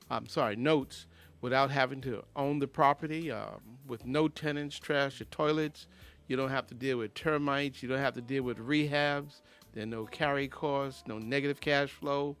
[0.09, 1.05] I'm sorry, notes
[1.41, 3.51] without having to own the property, uh,
[3.87, 5.85] with no tenants, trash, or toilets.
[6.27, 7.83] You don't have to deal with termites.
[7.83, 9.41] You don't have to deal with rehabs.
[9.73, 12.35] There are no carry costs, no negative cash flow.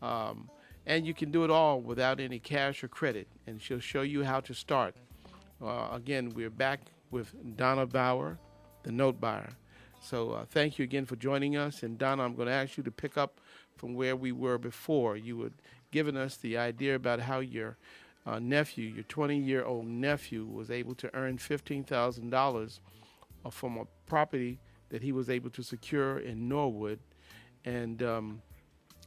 [0.00, 0.48] Um,
[0.86, 3.28] and you can do it all without any cash or credit.
[3.46, 4.94] And she'll show you how to start.
[5.62, 8.38] Uh, again, we're back with Donna Bauer,
[8.84, 9.50] the note buyer.
[10.00, 11.82] So uh, thank you again for joining us.
[11.82, 13.40] And Donna, I'm going to ask you to pick up
[13.76, 15.16] from where we were before.
[15.16, 15.52] You had
[15.90, 17.76] given us the idea about how your
[18.26, 22.80] uh, nephew, your 20 year old nephew, was able to earn $15,000
[23.44, 24.58] uh, from a property
[24.90, 27.00] that he was able to secure in Norwood.
[27.64, 28.42] And um,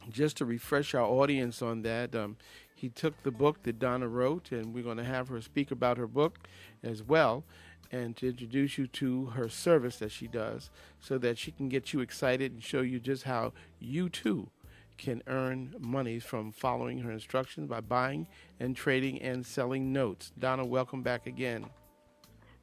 [0.09, 2.37] just to refresh our audience on that, um,
[2.75, 5.97] he took the book that Donna wrote, and we're going to have her speak about
[5.97, 6.39] her book
[6.83, 7.43] as well
[7.91, 11.93] and to introduce you to her service that she does so that she can get
[11.93, 14.49] you excited and show you just how you too
[14.97, 18.27] can earn money from following her instructions by buying
[18.59, 20.31] and trading and selling notes.
[20.37, 21.65] Donna, welcome back again.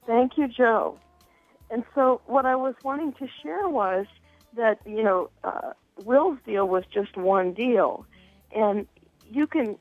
[0.06, 0.98] Thank you, Joe.
[1.70, 4.06] And so what I was wanting to share was
[4.56, 5.72] that, you know, uh,
[6.04, 8.06] Will's deal was just one deal.
[8.54, 8.86] And
[9.30, 9.76] you can,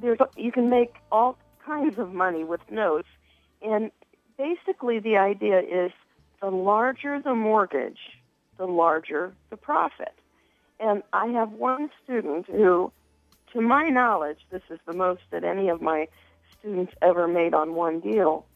[0.00, 3.08] there's, you can make all kinds of money with notes.
[3.60, 3.90] And
[4.38, 5.92] basically the idea is
[6.40, 7.98] the larger the mortgage,
[8.56, 10.14] the larger the profit.
[10.78, 12.90] And I have one student who,
[13.52, 16.08] to my knowledge, this is the most that any of my
[16.58, 18.46] students ever made on one deal,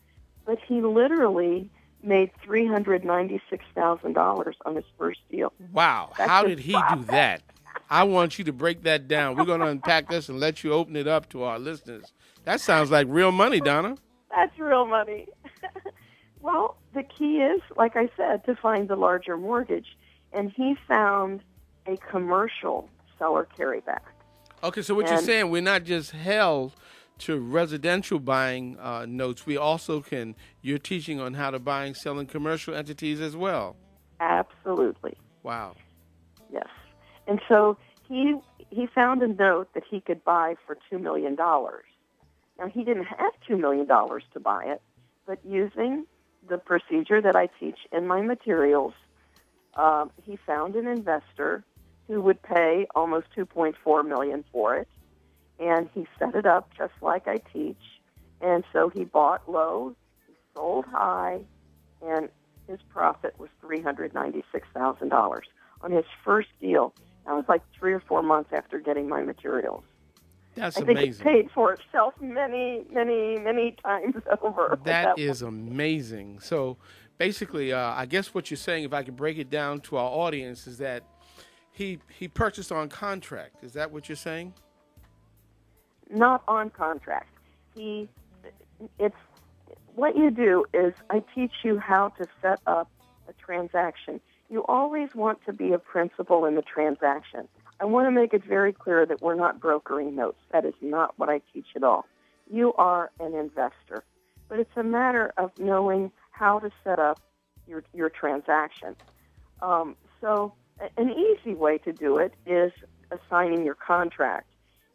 [0.47, 1.71] but he literally
[2.05, 5.53] made three hundred ninety six thousand dollars on his first deal.
[5.73, 6.13] Wow!
[6.17, 6.99] That's How did he profit.
[6.99, 7.43] do that?
[7.91, 9.37] I want you to break that down.
[9.37, 12.13] We're going to unpack this and let you open it up to our listeners.
[12.45, 13.97] That sounds like real money, Donna.
[14.35, 15.27] That's real money.
[16.41, 19.97] well, the key is, like I said, to find the larger mortgage,
[20.33, 21.43] and he found
[21.87, 22.89] a commercial
[23.19, 24.01] seller carryback.
[24.63, 26.73] Okay, so what and, you're saying, we're not just held
[27.19, 31.97] to residential buying uh, notes, we also can, you're teaching on how to buy and
[31.97, 33.77] selling commercial entities as well.
[34.21, 35.17] Absolutely.
[35.43, 35.75] Wow.
[36.53, 36.69] Yes.
[37.27, 37.77] And so
[38.09, 38.37] he
[38.71, 41.37] he found a note that he could buy for $2 million.
[41.37, 44.83] Now, he didn't have $2 million to buy it,
[45.27, 46.07] but using
[46.49, 48.95] the procedure that I teach in my materials,
[49.75, 51.63] um, he found an investor
[52.09, 54.89] who would pay almost 2.4 million for it
[55.59, 57.81] and he set it up just like I teach.
[58.41, 59.95] And so he bought low,
[60.27, 61.41] he sold high,
[62.03, 62.29] and
[62.69, 65.47] his profit was three hundred ninety-six thousand dollars
[65.83, 66.95] on his first deal.
[67.27, 69.85] That was like three or four months after getting my materials.
[70.55, 70.97] That's amazing.
[70.97, 71.25] I amazing.
[71.25, 74.79] think it paid for itself many, many, many times over.
[74.85, 75.69] That, that is one.
[75.69, 76.41] amazing.
[76.41, 76.77] So
[77.19, 80.09] basically, uh, I guess what you're saying, if I can break it down to our
[80.09, 81.03] audience, is that
[81.73, 83.65] he he purchased on contract.
[83.65, 84.55] Is that what you're saying?
[86.11, 87.29] Not on contract.
[87.75, 88.09] He,
[88.99, 89.17] it's
[89.95, 92.91] what you do is I teach you how to set up
[93.29, 94.21] a transaction.
[94.51, 97.49] You always want to be a principal in the transaction.
[97.81, 100.39] I want to make it very clear that we're not brokering notes.
[100.53, 102.07] That is not what I teach at all.
[102.51, 104.05] You are an investor,
[104.49, 107.21] but it's a matter of knowing how to set up
[107.67, 108.97] your your transaction.
[109.63, 110.53] Um, so,
[110.97, 112.73] an easy way to do it is
[113.11, 114.49] assigning your contract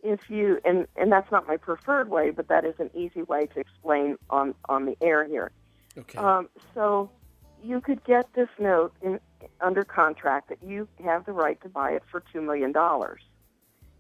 [0.04, 3.48] if you and and that's not my preferred way, but that is an easy way
[3.48, 5.52] to explain on on the air here.
[5.98, 6.18] Okay.
[6.18, 7.10] Um, so
[7.64, 9.20] you could get this note in
[9.62, 13.22] under contract that you have the right to buy it for two million dollars.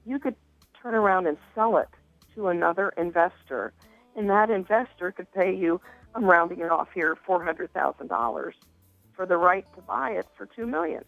[0.06, 0.36] You could
[0.82, 1.90] turn around and sell it
[2.36, 3.74] to another investor,
[4.16, 5.82] and that investor could pay you,
[6.16, 8.52] I'm rounding it off here, $400,000
[9.14, 11.04] for the right to buy it for 2 million.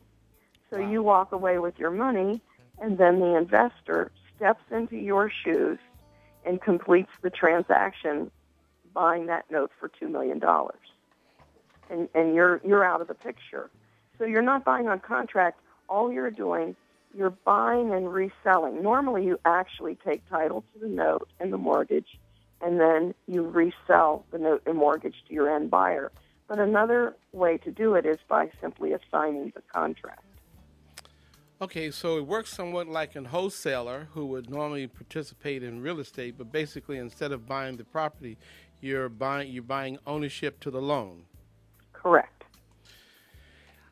[0.70, 0.92] So Wow.
[0.92, 2.42] you walk away with your money,
[2.80, 4.12] and then the investor
[4.42, 5.78] steps into your shoes
[6.46, 8.32] and completes the transaction
[8.92, 10.42] buying that note for $2 million.
[11.92, 13.70] And, and you're, you're out of the picture.
[14.18, 15.60] So you're not buying on contract.
[15.88, 16.76] All you're doing,
[17.16, 18.82] you're buying and reselling.
[18.82, 22.18] Normally, you actually take title to the note and the mortgage,
[22.62, 26.12] and then you resell the note and mortgage to your end buyer.
[26.48, 30.24] But another way to do it is by simply assigning the contract.
[31.62, 36.34] Okay, so it works somewhat like a wholesaler who would normally participate in real estate,
[36.36, 38.36] but basically instead of buying the property,
[38.82, 41.22] you're buying you're buying ownership to the loan.
[41.94, 42.46] Correct.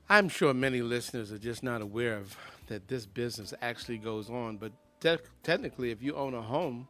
[0.09, 4.57] I'm sure many listeners are just not aware of that this business actually goes on,
[4.57, 6.87] but te- technically, if you own a home,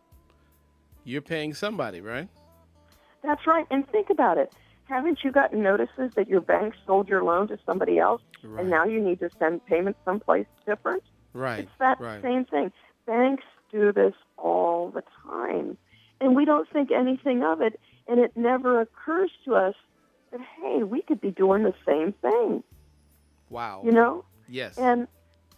[1.03, 2.29] you're paying somebody, right?
[3.21, 3.67] That's right.
[3.69, 4.53] And think about it.
[4.89, 8.61] Haven't you gotten notices that your bank sold your loan to somebody else, Right.
[8.61, 11.03] and now you need to send payments someplace different?
[11.33, 11.59] Right.
[11.59, 12.21] It's that right.
[12.23, 12.71] same thing.
[13.05, 15.77] Banks do this all the time,
[16.19, 19.75] and we don't think anything of it, and it never occurs to us
[20.31, 22.63] that hey, we could be doing the same thing.
[23.49, 23.83] Wow.
[23.85, 24.75] You know, yes.
[24.79, 25.07] and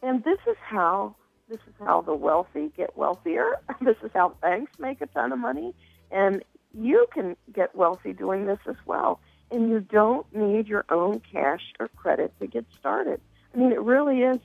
[0.04, 1.16] and this is how
[1.48, 3.60] this is how the wealthy get wealthier.
[3.82, 5.74] this is how banks make a ton of money,
[6.12, 6.44] and
[6.74, 9.20] you can get wealthy doing this as well.
[9.50, 13.20] And you don't need your own cash or credit to get started.
[13.54, 14.40] I mean, it really is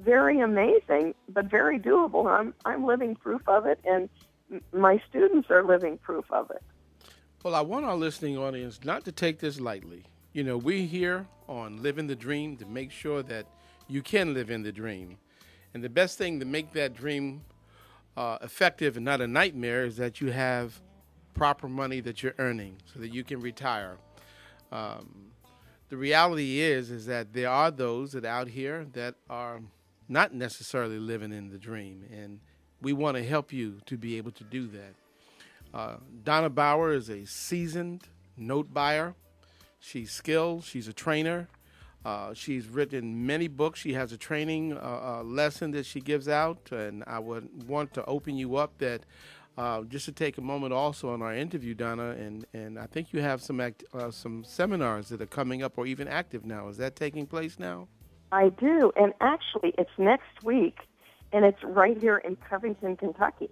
[0.00, 2.26] very amazing, but very doable.
[2.26, 4.08] I'm I'm living proof of it, and
[4.72, 6.62] my students are living proof of it.
[7.44, 10.04] Well, I want our listening audience not to take this lightly.
[10.32, 13.46] You know, we here on Living the Dream to make sure that
[13.86, 15.18] you can live in the dream.
[15.72, 17.44] And the best thing to make that dream
[18.16, 20.80] uh, effective and not a nightmare is that you have
[21.38, 23.96] proper money that you're earning so that you can retire.
[24.72, 25.30] Um,
[25.88, 29.60] the reality is is that there are those that out here that are
[30.08, 32.40] not necessarily living in the dream, and
[32.82, 34.94] we want to help you to be able to do that.
[35.72, 38.02] Uh, Donna Bauer is a seasoned
[38.36, 39.14] note buyer.
[39.78, 40.64] She's skilled.
[40.64, 41.48] She's a trainer.
[42.04, 43.80] Uh, she's written many books.
[43.80, 47.94] She has a training uh, uh, lesson that she gives out, and I would want
[47.94, 49.02] to open you up that
[49.58, 53.12] uh, just to take a moment also on our interview, Donna, and, and I think
[53.12, 56.68] you have some act, uh, some seminars that are coming up or even active now.
[56.68, 57.88] Is that taking place now?
[58.30, 60.78] I do, and actually, it's next week,
[61.32, 63.50] and it's right here in Covington, Kentucky.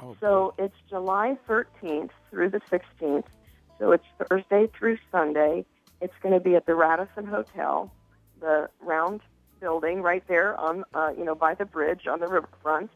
[0.00, 3.24] Oh, So it's July 13th through the 16th.
[3.78, 5.66] So it's Thursday through Sunday.
[6.00, 7.92] It's going to be at the Radisson Hotel,
[8.40, 9.20] the round
[9.60, 12.90] building right there on, uh, you know, by the bridge on the riverfront.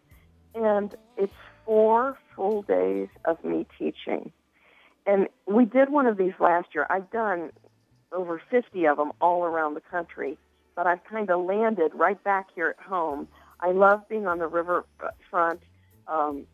[0.55, 1.33] And it's
[1.69, 4.33] four full days of me teaching.
[5.07, 6.87] And we did one of these last year.
[6.89, 7.51] I've done
[8.11, 10.39] over 50 of them all around the country,
[10.75, 13.29] but I've kind of landed right back here at home.
[13.61, 15.61] I love being on the riverfront.
[16.07, 16.47] Um,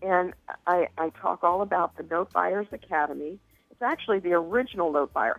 [0.00, 0.32] And
[0.66, 3.38] I, I talk all about the Note Buyers Academy.
[3.70, 5.38] It's actually the original Note Buyer.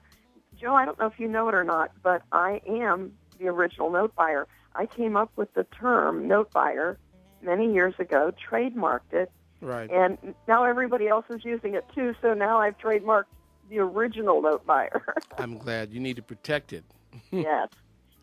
[0.60, 3.90] Joe, I don't know if you know it or not, but I am the original
[3.90, 4.48] note buyer.
[4.76, 6.98] I came up with the term note buyer
[7.42, 9.32] many years ago, trademarked it,
[9.62, 9.90] Right.
[9.90, 12.14] and now everybody else is using it too.
[12.22, 13.26] So now I've trademarked
[13.70, 15.04] the original note buyer.
[15.38, 16.84] I'm glad you need to protect it.
[17.32, 17.70] yes.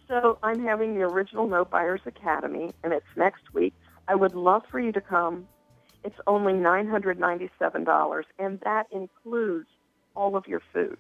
[0.08, 3.74] So I'm having the original Note Buyers Academy, and it's next week.
[4.06, 5.48] I would love for you to come.
[6.04, 9.66] It's only $997, and that includes
[10.14, 10.96] all of your food.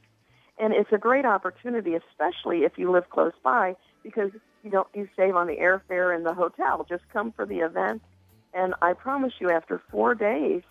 [0.58, 4.30] And it's a great opportunity, especially if you live close by, because
[4.62, 6.86] you don't you save on the airfare and the hotel.
[6.88, 8.02] Just come for the event,
[8.54, 10.62] and I promise you, after four days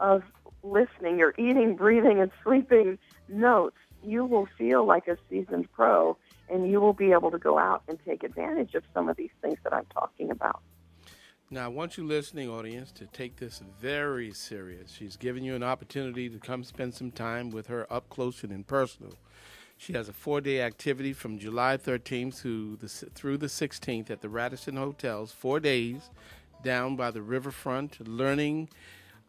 [0.00, 0.22] of
[0.62, 6.16] listening, or eating, breathing, and sleeping notes, you will feel like a seasoned pro,
[6.50, 9.30] and you will be able to go out and take advantage of some of these
[9.40, 10.60] things that I'm talking about.
[11.50, 14.92] Now, I want you, listening audience, to take this very serious.
[14.92, 18.52] She's giving you an opportunity to come spend some time with her up close and
[18.52, 19.14] in personal.
[19.78, 24.28] She has a four-day activity from July 13th through the through the 16th at the
[24.28, 25.32] Radisson Hotels.
[25.32, 26.10] Four days
[26.62, 28.68] down by the riverfront, learning,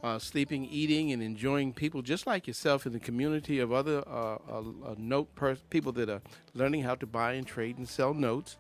[0.03, 4.39] uh, sleeping, eating, and enjoying people just like yourself in the community of other uh,
[4.51, 5.29] uh, uh note
[5.69, 6.21] people that are
[6.53, 8.57] learning how to buy and trade and sell notes.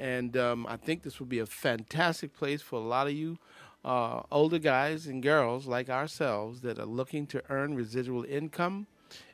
[0.00, 3.38] And um, I think this would be a fantastic place for a lot of you
[3.84, 8.86] uh, older guys and girls like ourselves that are looking to earn residual income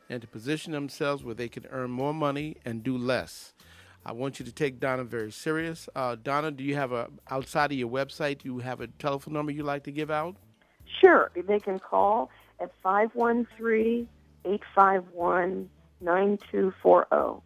[0.09, 3.53] and to position themselves where they can earn more money and do less.
[4.05, 5.87] I want you to take Donna very serious.
[5.95, 8.39] Uh, Donna, do you have a outside of your website?
[8.39, 10.35] Do you have a telephone number you'd like to give out?
[11.01, 11.31] Sure.
[11.35, 14.07] They can call at 513
[14.45, 15.69] 851
[16.01, 17.41] 9240.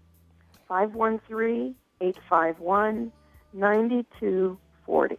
[0.68, 3.12] 513 851
[3.54, 5.18] 9240.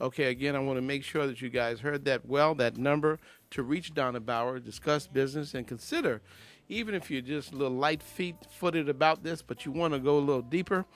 [0.00, 2.54] Okay, again, I want to make sure that you guys heard that well.
[2.54, 3.18] That number
[3.50, 6.20] to reach Donna Bauer, discuss business, and consider,
[6.68, 10.00] even if you're just a little light feet footed about this, but you want to
[10.00, 10.86] go a little deeper,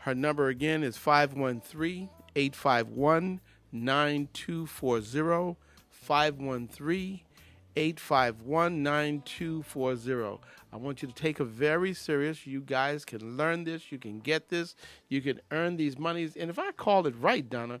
[0.00, 3.40] her number again is 513 851
[3.72, 5.56] 9240.
[5.90, 7.20] 513
[7.76, 10.40] 851 9240.
[10.74, 12.48] I want you to take a very serious.
[12.48, 13.92] You guys can learn this.
[13.92, 14.74] You can get this.
[15.08, 16.36] You can earn these monies.
[16.36, 17.80] And if I call it right, Donna,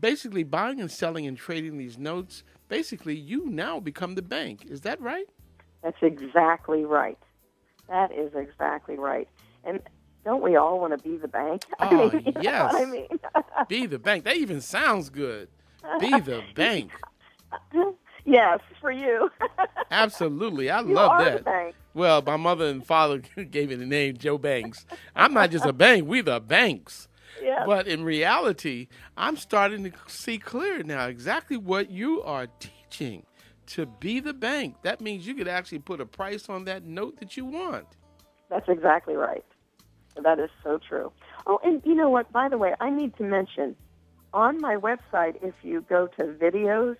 [0.00, 4.64] basically buying and selling and trading these notes, basically you now become the bank.
[4.64, 5.26] Is that right?
[5.82, 7.18] That's exactly right.
[7.90, 9.28] That is exactly right.
[9.62, 9.80] And
[10.24, 11.66] don't we all want to be the bank?
[11.78, 12.74] Oh, I ah, mean, yes.
[12.74, 13.08] I mean?
[13.68, 14.24] be the bank.
[14.24, 15.48] That even sounds good.
[16.00, 16.90] Be the bank.
[18.26, 19.30] Yes, for you.
[19.90, 20.68] Absolutely.
[20.68, 21.74] I you love that.
[21.94, 23.18] Well, my mother and father
[23.50, 24.84] gave me the name Joe Banks.
[25.14, 27.08] I'm not just a bank, we the banks.
[27.40, 27.62] Yes.
[27.64, 33.22] But in reality, I'm starting to see clear now exactly what you are teaching.
[33.68, 37.18] To be the bank, that means you could actually put a price on that note
[37.18, 37.86] that you want.
[38.48, 39.44] That's exactly right.
[40.22, 41.12] That is so true.
[41.46, 42.30] Oh, and you know what?
[42.32, 43.74] By the way, I need to mention
[44.32, 46.96] on my website, if you go to videos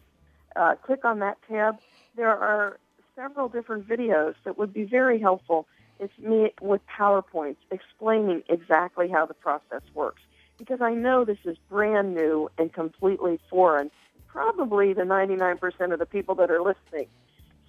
[0.56, 1.78] uh, click on that tab.
[2.16, 2.78] There are
[3.14, 5.66] several different videos that would be very helpful.
[5.98, 10.22] It's me with PowerPoints explaining exactly how the process works
[10.58, 13.90] because I know this is brand new and completely foreign,
[14.26, 17.06] probably the 99% of the people that are listening.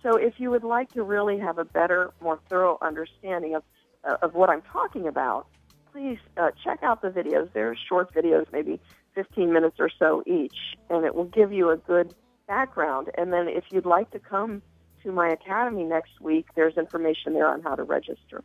[0.03, 3.63] So if you would like to really have a better, more thorough understanding of,
[4.03, 5.47] uh, of what I'm talking about,
[5.91, 7.51] please uh, check out the videos.
[7.53, 8.79] They're short videos, maybe
[9.15, 10.55] 15 minutes or so each,
[10.89, 12.13] and it will give you a good
[12.47, 13.09] background.
[13.17, 14.61] And then if you'd like to come
[15.03, 18.43] to my academy next week, there's information there on how to register.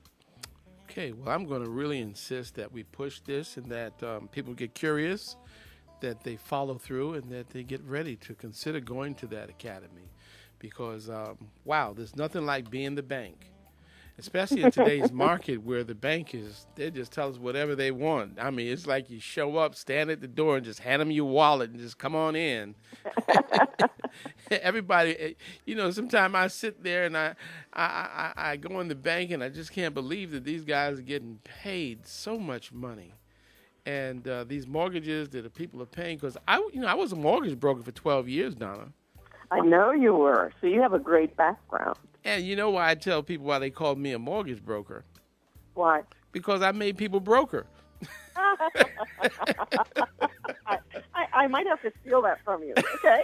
[0.85, 4.53] Okay, well, I'm going to really insist that we push this and that um, people
[4.53, 5.37] get curious,
[6.01, 10.11] that they follow through, and that they get ready to consider going to that academy.
[10.59, 13.52] Because, um, wow, there's nothing like being the bank
[14.23, 18.39] especially in today's market where the bank is they just tell us whatever they want.
[18.41, 21.11] I mean it's like you show up stand at the door and just hand them
[21.11, 22.77] your wallet and just come on in.
[24.51, 25.33] Everybody eh,
[25.67, 27.35] you know sometimes i sit there and I,
[27.73, 30.99] I i i go in the bank and i just can't believe that these guys
[30.99, 33.15] are getting paid so much money.
[33.85, 37.11] And uh, these mortgages that the people are paying because i you know i was
[37.11, 38.93] a mortgage broker for 12 years donna.
[39.51, 40.53] I know you were.
[40.61, 43.71] So you have a great background and you know why I tell people why they
[43.71, 45.05] called me a mortgage broker?
[45.75, 46.03] Why?
[46.33, 47.67] Because I made people broker.
[48.37, 48.71] I,
[51.15, 52.75] I, I, might have to steal that from you.
[52.97, 53.23] Okay.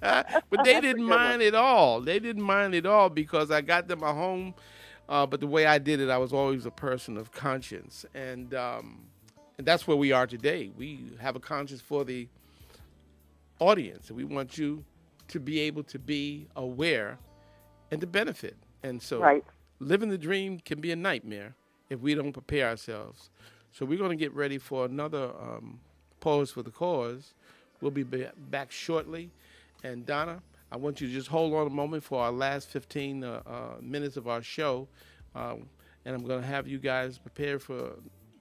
[0.50, 2.00] but they didn't mind at all.
[2.00, 4.54] They didn't mind at all because I got them a home.
[5.08, 8.52] Uh, but the way I did it, I was always a person of conscience, and
[8.54, 9.04] um,
[9.56, 10.72] and that's where we are today.
[10.76, 12.26] We have a conscience for the
[13.60, 14.84] audience, and we want you
[15.28, 17.18] to be able to be aware
[17.90, 18.56] and to benefit.
[18.82, 19.44] And so right.
[19.80, 21.54] living the dream can be a nightmare
[21.90, 23.30] if we don't prepare ourselves.
[23.72, 25.80] So we're going to get ready for another um,
[26.20, 27.34] pause for the cause.
[27.80, 29.30] We'll be back shortly.
[29.84, 33.22] And Donna, I want you to just hold on a moment for our last 15
[33.22, 34.88] uh, uh, minutes of our show.
[35.34, 35.68] Um,
[36.04, 37.92] and I'm going to have you guys prepare for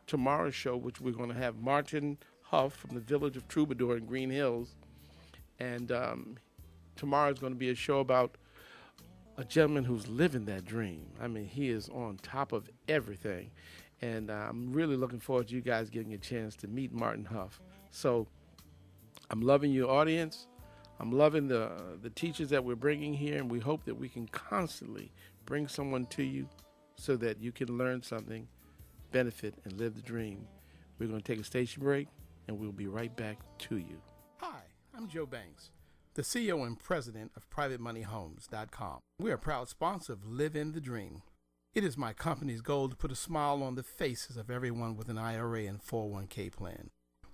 [0.07, 4.05] tomorrow's show, which we're going to have Martin Huff from the village of Troubadour in
[4.05, 4.75] Green Hills.
[5.59, 6.37] And um,
[6.95, 8.37] tomorrow is going to be a show about
[9.37, 11.05] a gentleman who's living that dream.
[11.21, 13.51] I mean, he is on top of everything.
[14.01, 17.25] And uh, I'm really looking forward to you guys getting a chance to meet Martin
[17.25, 17.61] Huff.
[17.91, 18.27] So
[19.29, 20.47] I'm loving your audience.
[20.99, 21.71] I'm loving the
[22.01, 25.11] the teachers that we're bringing here, and we hope that we can constantly
[25.45, 26.47] bring someone to you
[26.95, 28.47] so that you can learn something,
[29.11, 30.47] benefit, and live the dream.
[30.97, 32.07] We're going to take a station break,
[32.47, 34.01] and we'll be right back to you.
[34.37, 34.61] Hi,
[34.95, 35.71] I'm Joe Banks,
[36.15, 38.99] the CEO and president of PrivateMoneyHomes.com.
[39.19, 41.23] We're a proud sponsor of Live in the Dream.
[41.73, 45.09] It is my company's goal to put a smile on the faces of everyone with
[45.09, 46.91] an IRA and 401k plan.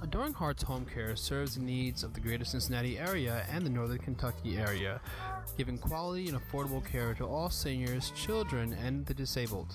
[0.00, 3.98] Adoring Hearts Home Care serves the needs of the greater Cincinnati area and the northern
[3.98, 5.00] Kentucky area,
[5.56, 9.74] giving quality and affordable care to all seniors, children, and the disabled.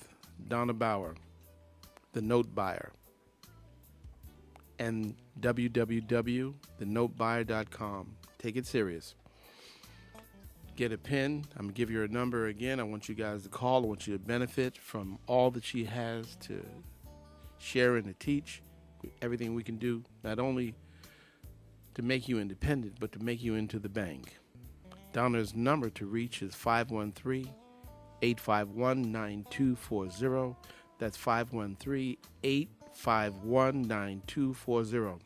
[0.49, 1.15] Donna Bauer,
[2.13, 2.93] the note buyer,
[4.79, 8.17] and www.thenotebuyer.com.
[8.39, 9.15] Take it serious.
[10.77, 11.47] Get a pen.
[11.57, 12.79] I'm going to give you her number again.
[12.79, 13.85] I want you guys to call.
[13.85, 16.63] I want you to benefit from all that she has to
[17.57, 18.63] share and to teach.
[19.23, 20.75] Everything we can do, not only
[22.01, 24.39] to make you independent, but to make you into the bank.
[25.13, 27.53] Donna's number to reach is 513
[28.23, 30.57] 851 9240.
[30.99, 35.25] That's 513 851 9240.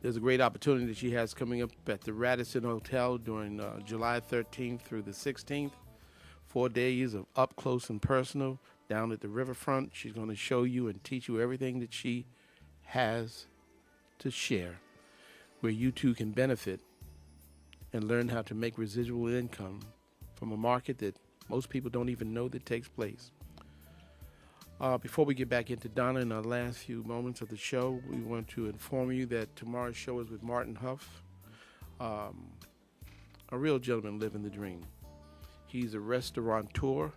[0.00, 3.78] There's a great opportunity that she has coming up at the Radisson Hotel during uh,
[3.80, 5.72] July 13th through the 16th.
[6.46, 8.58] Four days of up close and personal
[8.88, 9.90] down at the riverfront.
[9.92, 12.26] She's going to show you and teach you everything that she
[12.82, 13.46] has
[14.20, 14.80] to share
[15.60, 16.80] where you too can benefit
[17.92, 19.80] and learn how to make residual income
[20.34, 21.16] from a market that
[21.48, 23.32] most people don't even know that takes place.
[24.80, 28.00] Uh, before we get back into Donna in our last few moments of the show,
[28.08, 31.22] we want to inform you that tomorrow's show is with Martin Huff,
[31.98, 32.46] um,
[33.50, 34.84] a real gentleman living the dream.
[35.66, 37.10] He's a restaurateur,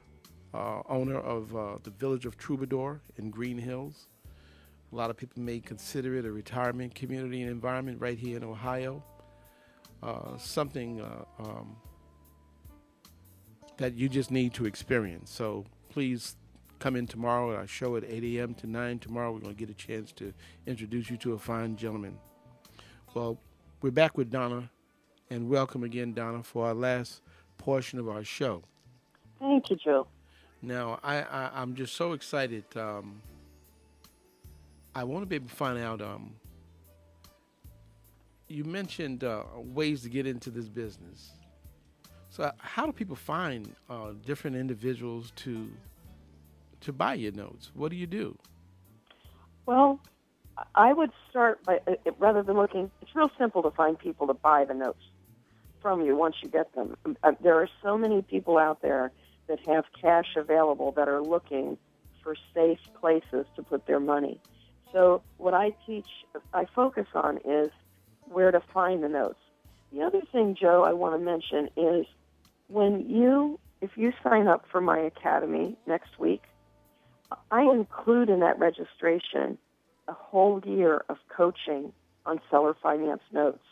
[0.53, 4.07] uh, owner of uh, the Village of Troubadour in Green Hills.
[4.91, 8.43] A lot of people may consider it a retirement community and environment right here in
[8.43, 9.03] Ohio.
[10.03, 11.75] Uh, something uh, um,
[13.77, 15.31] that you just need to experience.
[15.31, 16.35] So please
[16.79, 17.55] come in tomorrow.
[17.55, 18.53] Our show at 8 a.m.
[18.55, 19.31] to 9 tomorrow.
[19.31, 20.33] We're going to get a chance to
[20.65, 22.17] introduce you to a fine gentleman.
[23.13, 23.37] Well,
[23.81, 24.69] we're back with Donna,
[25.29, 27.21] and welcome again, Donna, for our last
[27.57, 28.63] portion of our show.
[29.39, 30.07] Thank you, Joe.
[30.61, 32.65] Now, I, I, am just so excited.
[32.75, 33.21] Um,
[34.93, 36.01] I want to be able to find out.
[36.01, 36.35] Um,
[38.47, 41.31] you mentioned uh, ways to get into this business.
[42.29, 45.69] So, how do people find uh, different individuals to
[46.81, 47.71] to buy your notes?
[47.73, 48.37] What do you do?
[49.65, 49.99] Well,
[50.75, 52.91] I would start by uh, rather than looking.
[53.01, 55.03] It's real simple to find people to buy the notes
[55.81, 56.95] from you once you get them.
[57.23, 59.11] Uh, there are so many people out there
[59.47, 61.77] that have cash available that are looking
[62.23, 64.39] for safe places to put their money.
[64.91, 66.07] So what I teach,
[66.53, 67.71] I focus on is
[68.25, 69.39] where to find the notes.
[69.91, 72.05] The other thing, Joe, I want to mention is
[72.67, 76.43] when you, if you sign up for my academy next week,
[77.49, 79.57] I include in that registration
[80.07, 81.93] a whole year of coaching
[82.25, 83.63] on seller finance notes.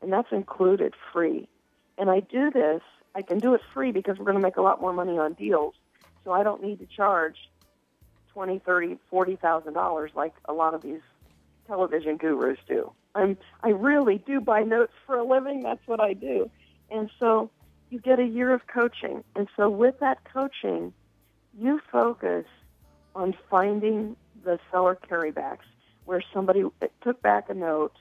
[0.00, 1.48] and that's included free.
[1.96, 2.82] And I do this,
[3.14, 5.32] I can do it free because we're going to make a lot more money on
[5.32, 5.74] deals.
[6.24, 7.36] So I don't need to charge
[8.38, 11.00] twenty, thirty, forty thousand dollars like a lot of these
[11.66, 12.92] television gurus do.
[13.16, 15.64] I'm I really do buy notes for a living.
[15.64, 16.48] That's what I do.
[16.88, 17.50] And so
[17.90, 19.24] you get a year of coaching.
[19.34, 20.92] And so with that coaching,
[21.58, 22.44] you focus
[23.16, 24.14] on finding
[24.44, 25.66] the seller carrybacks
[26.04, 26.62] where somebody
[27.02, 27.96] took back a note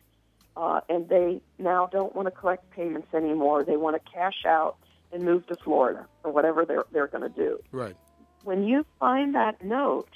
[0.56, 3.64] uh, and they now don't want to collect payments anymore.
[3.64, 4.78] They want to cash out
[5.12, 7.58] and move to Florida or whatever they're they're going to do.
[7.72, 7.96] Right.
[8.44, 10.10] When you find that note,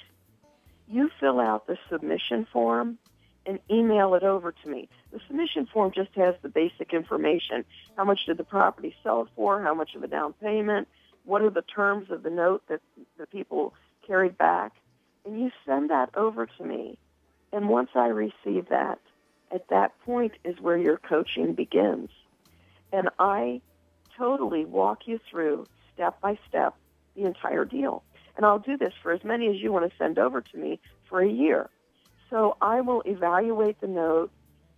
[0.92, 2.98] you fill out the submission form
[3.46, 4.88] and email it over to me.
[5.12, 7.64] The submission form just has the basic information.
[7.96, 9.60] How much did the property sell for?
[9.62, 10.86] How much of a down payment?
[11.24, 12.80] What are the terms of the note that
[13.18, 13.74] the people
[14.06, 14.72] carried back?
[15.24, 16.98] And you send that over to me.
[17.52, 18.98] And once I receive that,
[19.52, 22.10] at that point is where your coaching begins.
[22.92, 23.60] And I
[24.16, 26.74] totally walk you through step by step
[27.14, 28.02] the entire deal.
[28.36, 30.80] And I'll do this for as many as you want to send over to me
[31.08, 31.68] for a year.
[32.30, 34.30] So I will evaluate the note,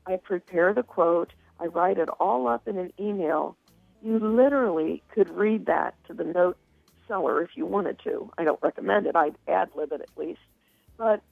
[0.07, 3.57] I prepare the quote, I write it all up in an email.
[4.03, 6.59] You literally could read that to the note
[7.07, 8.31] seller if you wanted to.
[8.39, 9.15] I don't recommend it.
[9.17, 10.41] I'd ad lib it at least.
[10.97, 11.23] But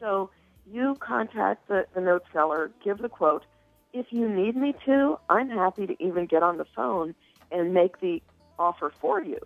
[0.00, 0.30] so
[0.70, 3.44] you contact the, the note seller, give the quote.
[3.92, 7.14] If you need me to, I'm happy to even get on the phone
[7.50, 8.22] and make the
[8.58, 9.38] offer for you.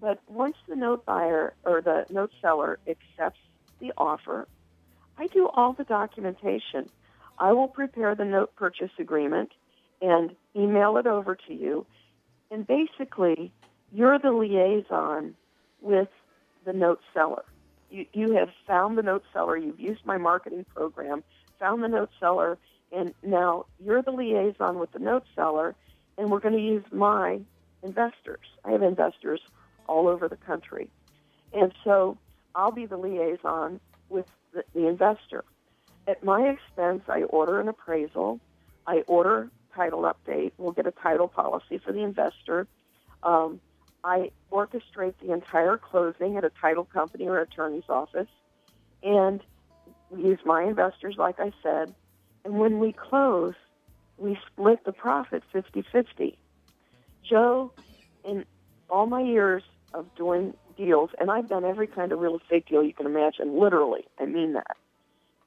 [0.00, 3.40] But once the note buyer or the note seller accepts
[3.80, 4.46] the offer,
[5.18, 6.90] I do all the documentation.
[7.38, 9.50] I will prepare the note purchase agreement
[10.02, 11.86] and email it over to you.
[12.50, 13.52] And basically,
[13.92, 15.34] you're the liaison
[15.80, 16.08] with
[16.64, 17.44] the note seller
[17.94, 21.22] you, you have found the note seller, you've used my marketing program,
[21.58, 22.58] found the note seller,
[22.92, 25.74] and now you're the liaison with the note seller,
[26.18, 27.40] and we're going to use my
[27.82, 28.46] investors.
[28.64, 29.40] I have investors
[29.86, 30.90] all over the country.
[31.52, 32.18] And so
[32.54, 35.44] I'll be the liaison with the, the investor.
[36.06, 38.40] At my expense, I order an appraisal,
[38.86, 42.66] I order title update, we'll get a title policy for the investor.
[43.22, 43.60] Um,
[44.04, 48.28] I orchestrate the entire closing at a title company or attorney's office,
[49.02, 49.40] and
[50.10, 51.94] we use my investors, like I said.
[52.44, 53.54] And when we close,
[54.18, 56.38] we split the profit 50 50.
[57.28, 57.72] Joe,
[58.24, 58.44] in
[58.90, 59.62] all my years
[59.94, 63.58] of doing deals, and I've done every kind of real estate deal you can imagine,
[63.58, 64.76] literally, I mean that.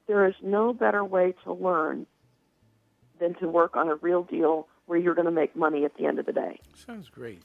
[0.06, 2.06] There is no better way to learn
[3.20, 6.06] than to work on a real deal where you're going to make money at the
[6.06, 6.60] end of the day.
[6.74, 7.42] Sounds great.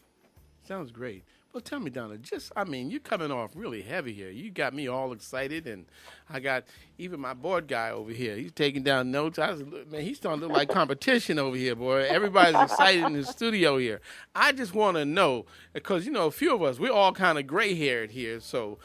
[0.65, 1.23] Sounds great.
[1.53, 4.31] Well, tell me, Donna, just, I mean, you're coming off really heavy here.
[4.31, 5.85] You got me all excited, and
[6.27, 6.63] I got
[6.97, 8.35] even my board guy over here.
[8.35, 9.37] He's taking down notes.
[9.37, 12.07] I was, man, he's starting to look like competition over here, boy.
[12.07, 14.01] Everybody's excited in the studio here.
[14.33, 17.37] I just want to know, because, you know, a few of us, we're all kind
[17.37, 18.39] of gray haired here.
[18.39, 18.79] So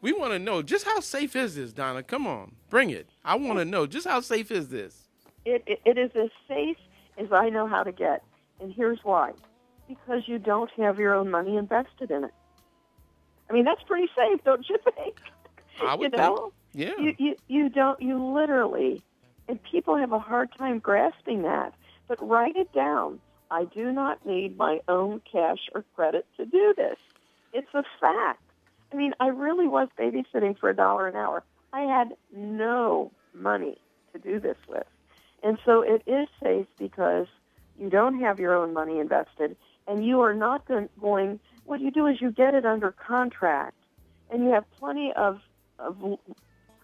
[0.00, 2.04] we want to know just how safe is this, Donna?
[2.04, 3.08] Come on, bring it.
[3.24, 5.08] I want to know just how safe is this?
[5.44, 6.76] It, it, it is as safe
[7.18, 8.22] as I know how to get.
[8.60, 9.32] And here's why
[9.88, 12.34] because you don't have your own money invested in it.
[13.48, 15.16] I mean, that's pretty safe, don't you think?
[15.82, 16.36] I would you know?
[16.36, 16.52] think.
[16.74, 17.02] Yeah.
[17.02, 19.02] You, you, you don't, you literally,
[19.48, 21.74] and people have a hard time grasping that,
[22.08, 23.20] but write it down.
[23.50, 26.96] I do not need my own cash or credit to do this.
[27.52, 28.42] It's a fact.
[28.92, 31.44] I mean, I really was babysitting for a dollar an hour.
[31.72, 33.78] I had no money
[34.12, 34.86] to do this with.
[35.42, 37.26] And so it is safe because
[37.78, 39.56] you don't have your own money invested
[39.86, 43.76] and you are not going, what you do is you get it under contract,
[44.30, 45.40] and you have plenty of,
[45.78, 45.96] of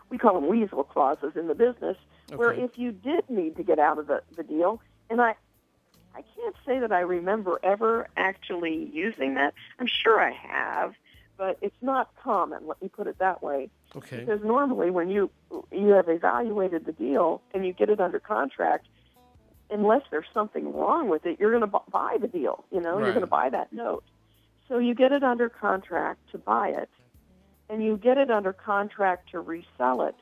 [0.09, 1.97] we call them weasel clauses in the business,
[2.29, 2.37] okay.
[2.37, 5.35] where if you did need to get out of the, the deal, and I,
[6.15, 9.55] I can't say that I remember ever actually using that.
[9.79, 10.95] I'm sure I have,
[11.37, 12.67] but it's not common.
[12.67, 13.71] Let me put it that way.
[13.97, 14.21] Okay.
[14.21, 15.31] Because normally, when you
[15.73, 18.87] you have evaluated the deal and you get it under contract,
[19.71, 22.65] unless there's something wrong with it, you're going to buy the deal.
[22.71, 23.05] You know, right.
[23.05, 24.05] you're going to buy that note.
[24.69, 26.91] So you get it under contract to buy it,
[27.69, 30.15] and you get it under contract to resell it,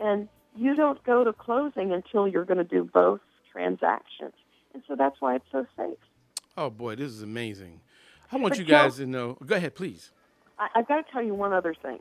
[0.00, 3.20] and you don't go to closing until you're going to do both
[3.50, 4.34] transactions.
[4.72, 5.98] And so that's why it's so safe.
[6.56, 7.80] Oh boy, this is amazing.
[8.30, 9.38] I want but you guys Joe, to know.
[9.44, 10.10] Go ahead, please.
[10.58, 11.98] I, I've got to tell you one other thing.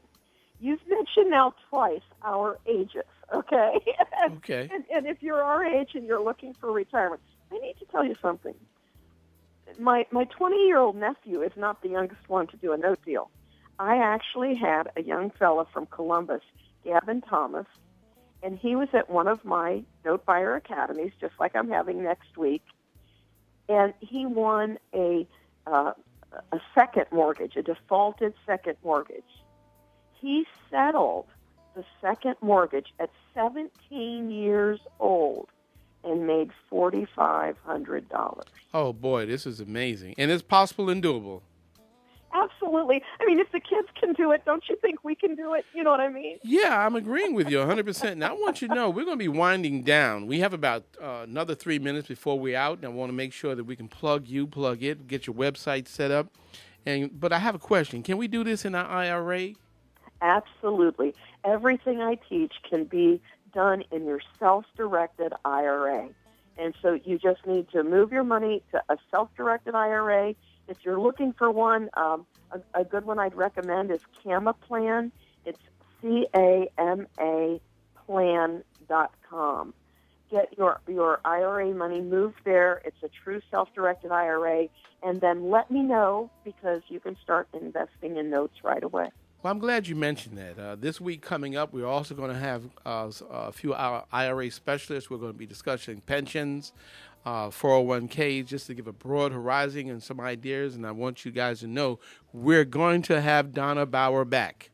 [0.60, 3.04] You've mentioned now twice our ages
[3.34, 3.74] okay?
[4.24, 4.70] Okay.
[4.72, 7.22] and, and if you're our age and you're looking for retirement,
[7.52, 8.54] I need to tell you something.
[9.80, 13.00] My my 20 year old nephew is not the youngest one to do a note
[13.04, 13.32] deal.
[13.80, 16.42] I actually had a young fella from Columbus,
[16.84, 17.66] Gavin Thomas,
[18.44, 22.38] and he was at one of my note buyer academies, just like I'm having next
[22.38, 22.64] week,
[23.68, 25.28] and he won a
[25.66, 25.94] uh,
[26.52, 29.24] a second mortgage, a defaulted second mortgage.
[30.20, 31.26] He settled
[31.76, 35.50] the second mortgage at 17 years old
[36.04, 38.42] and made $4,500.
[38.74, 41.42] Oh boy, this is amazing, and it's possible and doable.
[42.34, 43.02] Absolutely.
[43.20, 45.66] I mean, if the kids can do it, don't you think we can do it?
[45.74, 46.38] You know what I mean?
[46.44, 48.18] Yeah, I'm agreeing with you 100%.
[48.18, 50.28] Now, I want you to know we're going to be winding down.
[50.28, 53.34] We have about uh, another three minutes before we're out, and I want to make
[53.34, 56.28] sure that we can plug you, plug it, get your website set up.
[56.86, 58.02] And But I have a question.
[58.02, 59.50] Can we do this in our IRA?
[60.22, 61.14] Absolutely.
[61.44, 63.22] Everything I teach can be
[63.54, 66.10] done in your self directed IRA.
[66.58, 70.36] And so you just need to move your money to a self directed IRA
[70.72, 75.12] if you're looking for one, um, a, a good one I'd recommend is Camaplan.
[75.46, 75.60] It's
[76.02, 77.60] C A M A
[78.06, 79.74] plan.com.
[80.30, 82.82] Get your, your IRA money moved there.
[82.86, 84.68] It's a true self-directed IRA.
[85.04, 89.10] And then let me know because you can start investing in notes right away.
[89.44, 90.60] Well, I'm glad you mentioned that.
[90.60, 95.10] Uh, this week coming up, we're also going to have uh, a few IRA specialists.
[95.10, 96.74] We're going to be discussing pensions,
[97.26, 100.76] uh, 401ks, just to give a broad horizon and some ideas.
[100.76, 101.98] And I want you guys to know
[102.32, 104.70] we're going to have Donna Bauer back.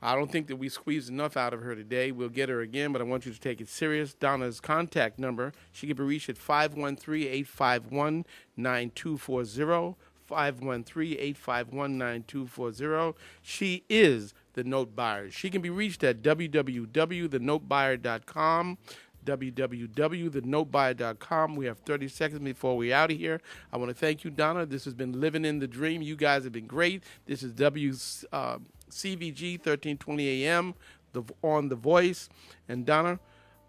[0.00, 2.10] I don't think that we squeezed enough out of her today.
[2.10, 4.14] We'll get her again, but I want you to take it serious.
[4.14, 8.24] Donna's contact number, she can be reached at 513 851
[8.56, 9.96] 9240.
[10.30, 13.18] 513 851 9240.
[13.42, 15.30] She is the note buyer.
[15.30, 18.78] She can be reached at www.thenotebuyer.com
[19.26, 21.54] www.thenotebuyer.com.
[21.54, 23.38] We have 30 seconds before we're out of here.
[23.70, 24.64] I want to thank you, Donna.
[24.64, 26.00] This has been Living in the Dream.
[26.00, 27.04] You guys have been great.
[27.26, 28.56] This is WCVG uh,
[28.96, 30.74] 1320 AM
[31.12, 32.30] the, on The Voice.
[32.66, 33.20] And Donna,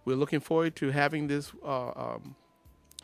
[0.05, 2.37] we're looking forward to having this uh, um,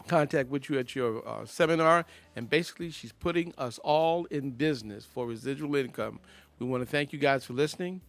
[0.08, 2.06] contact with you at your uh, seminar.
[2.36, 6.20] And basically, she's putting us all in business for residual income.
[6.60, 8.02] We want to thank you guys for listening.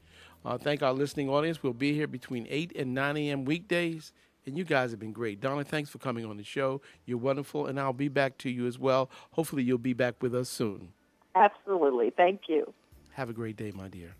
[0.45, 1.63] Uh, thank our listening audience.
[1.63, 3.45] We'll be here between 8 and 9 a.m.
[3.45, 4.13] weekdays.
[4.47, 5.41] And you guys have been great.
[5.41, 6.81] Donna, thanks for coming on the show.
[7.05, 7.67] You're wonderful.
[7.67, 9.11] And I'll be back to you as well.
[9.33, 10.93] Hopefully, you'll be back with us soon.
[11.35, 12.11] Absolutely.
[12.17, 12.73] Thank you.
[13.13, 14.15] Have a great day, my dear.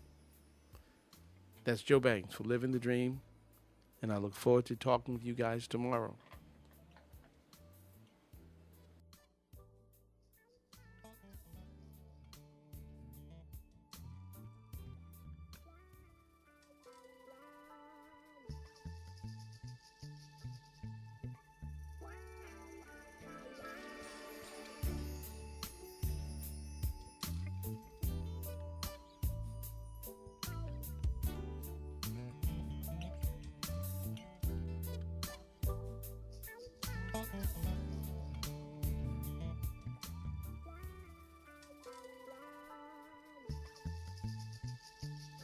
[1.63, 3.21] That's Joe Banks for Living the Dream.
[4.01, 6.15] And I look forward to talking with you guys tomorrow.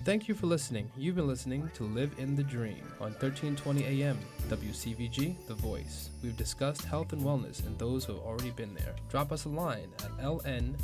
[0.06, 0.92] Thank you for listening.
[0.96, 4.20] You've been listening to Live in the Dream on 1320 AM,
[4.50, 6.12] WCVG, The Voice.
[6.22, 8.94] We've discussed health and wellness and those who have already been there.
[9.10, 10.78] Drop us a line at lnthedrm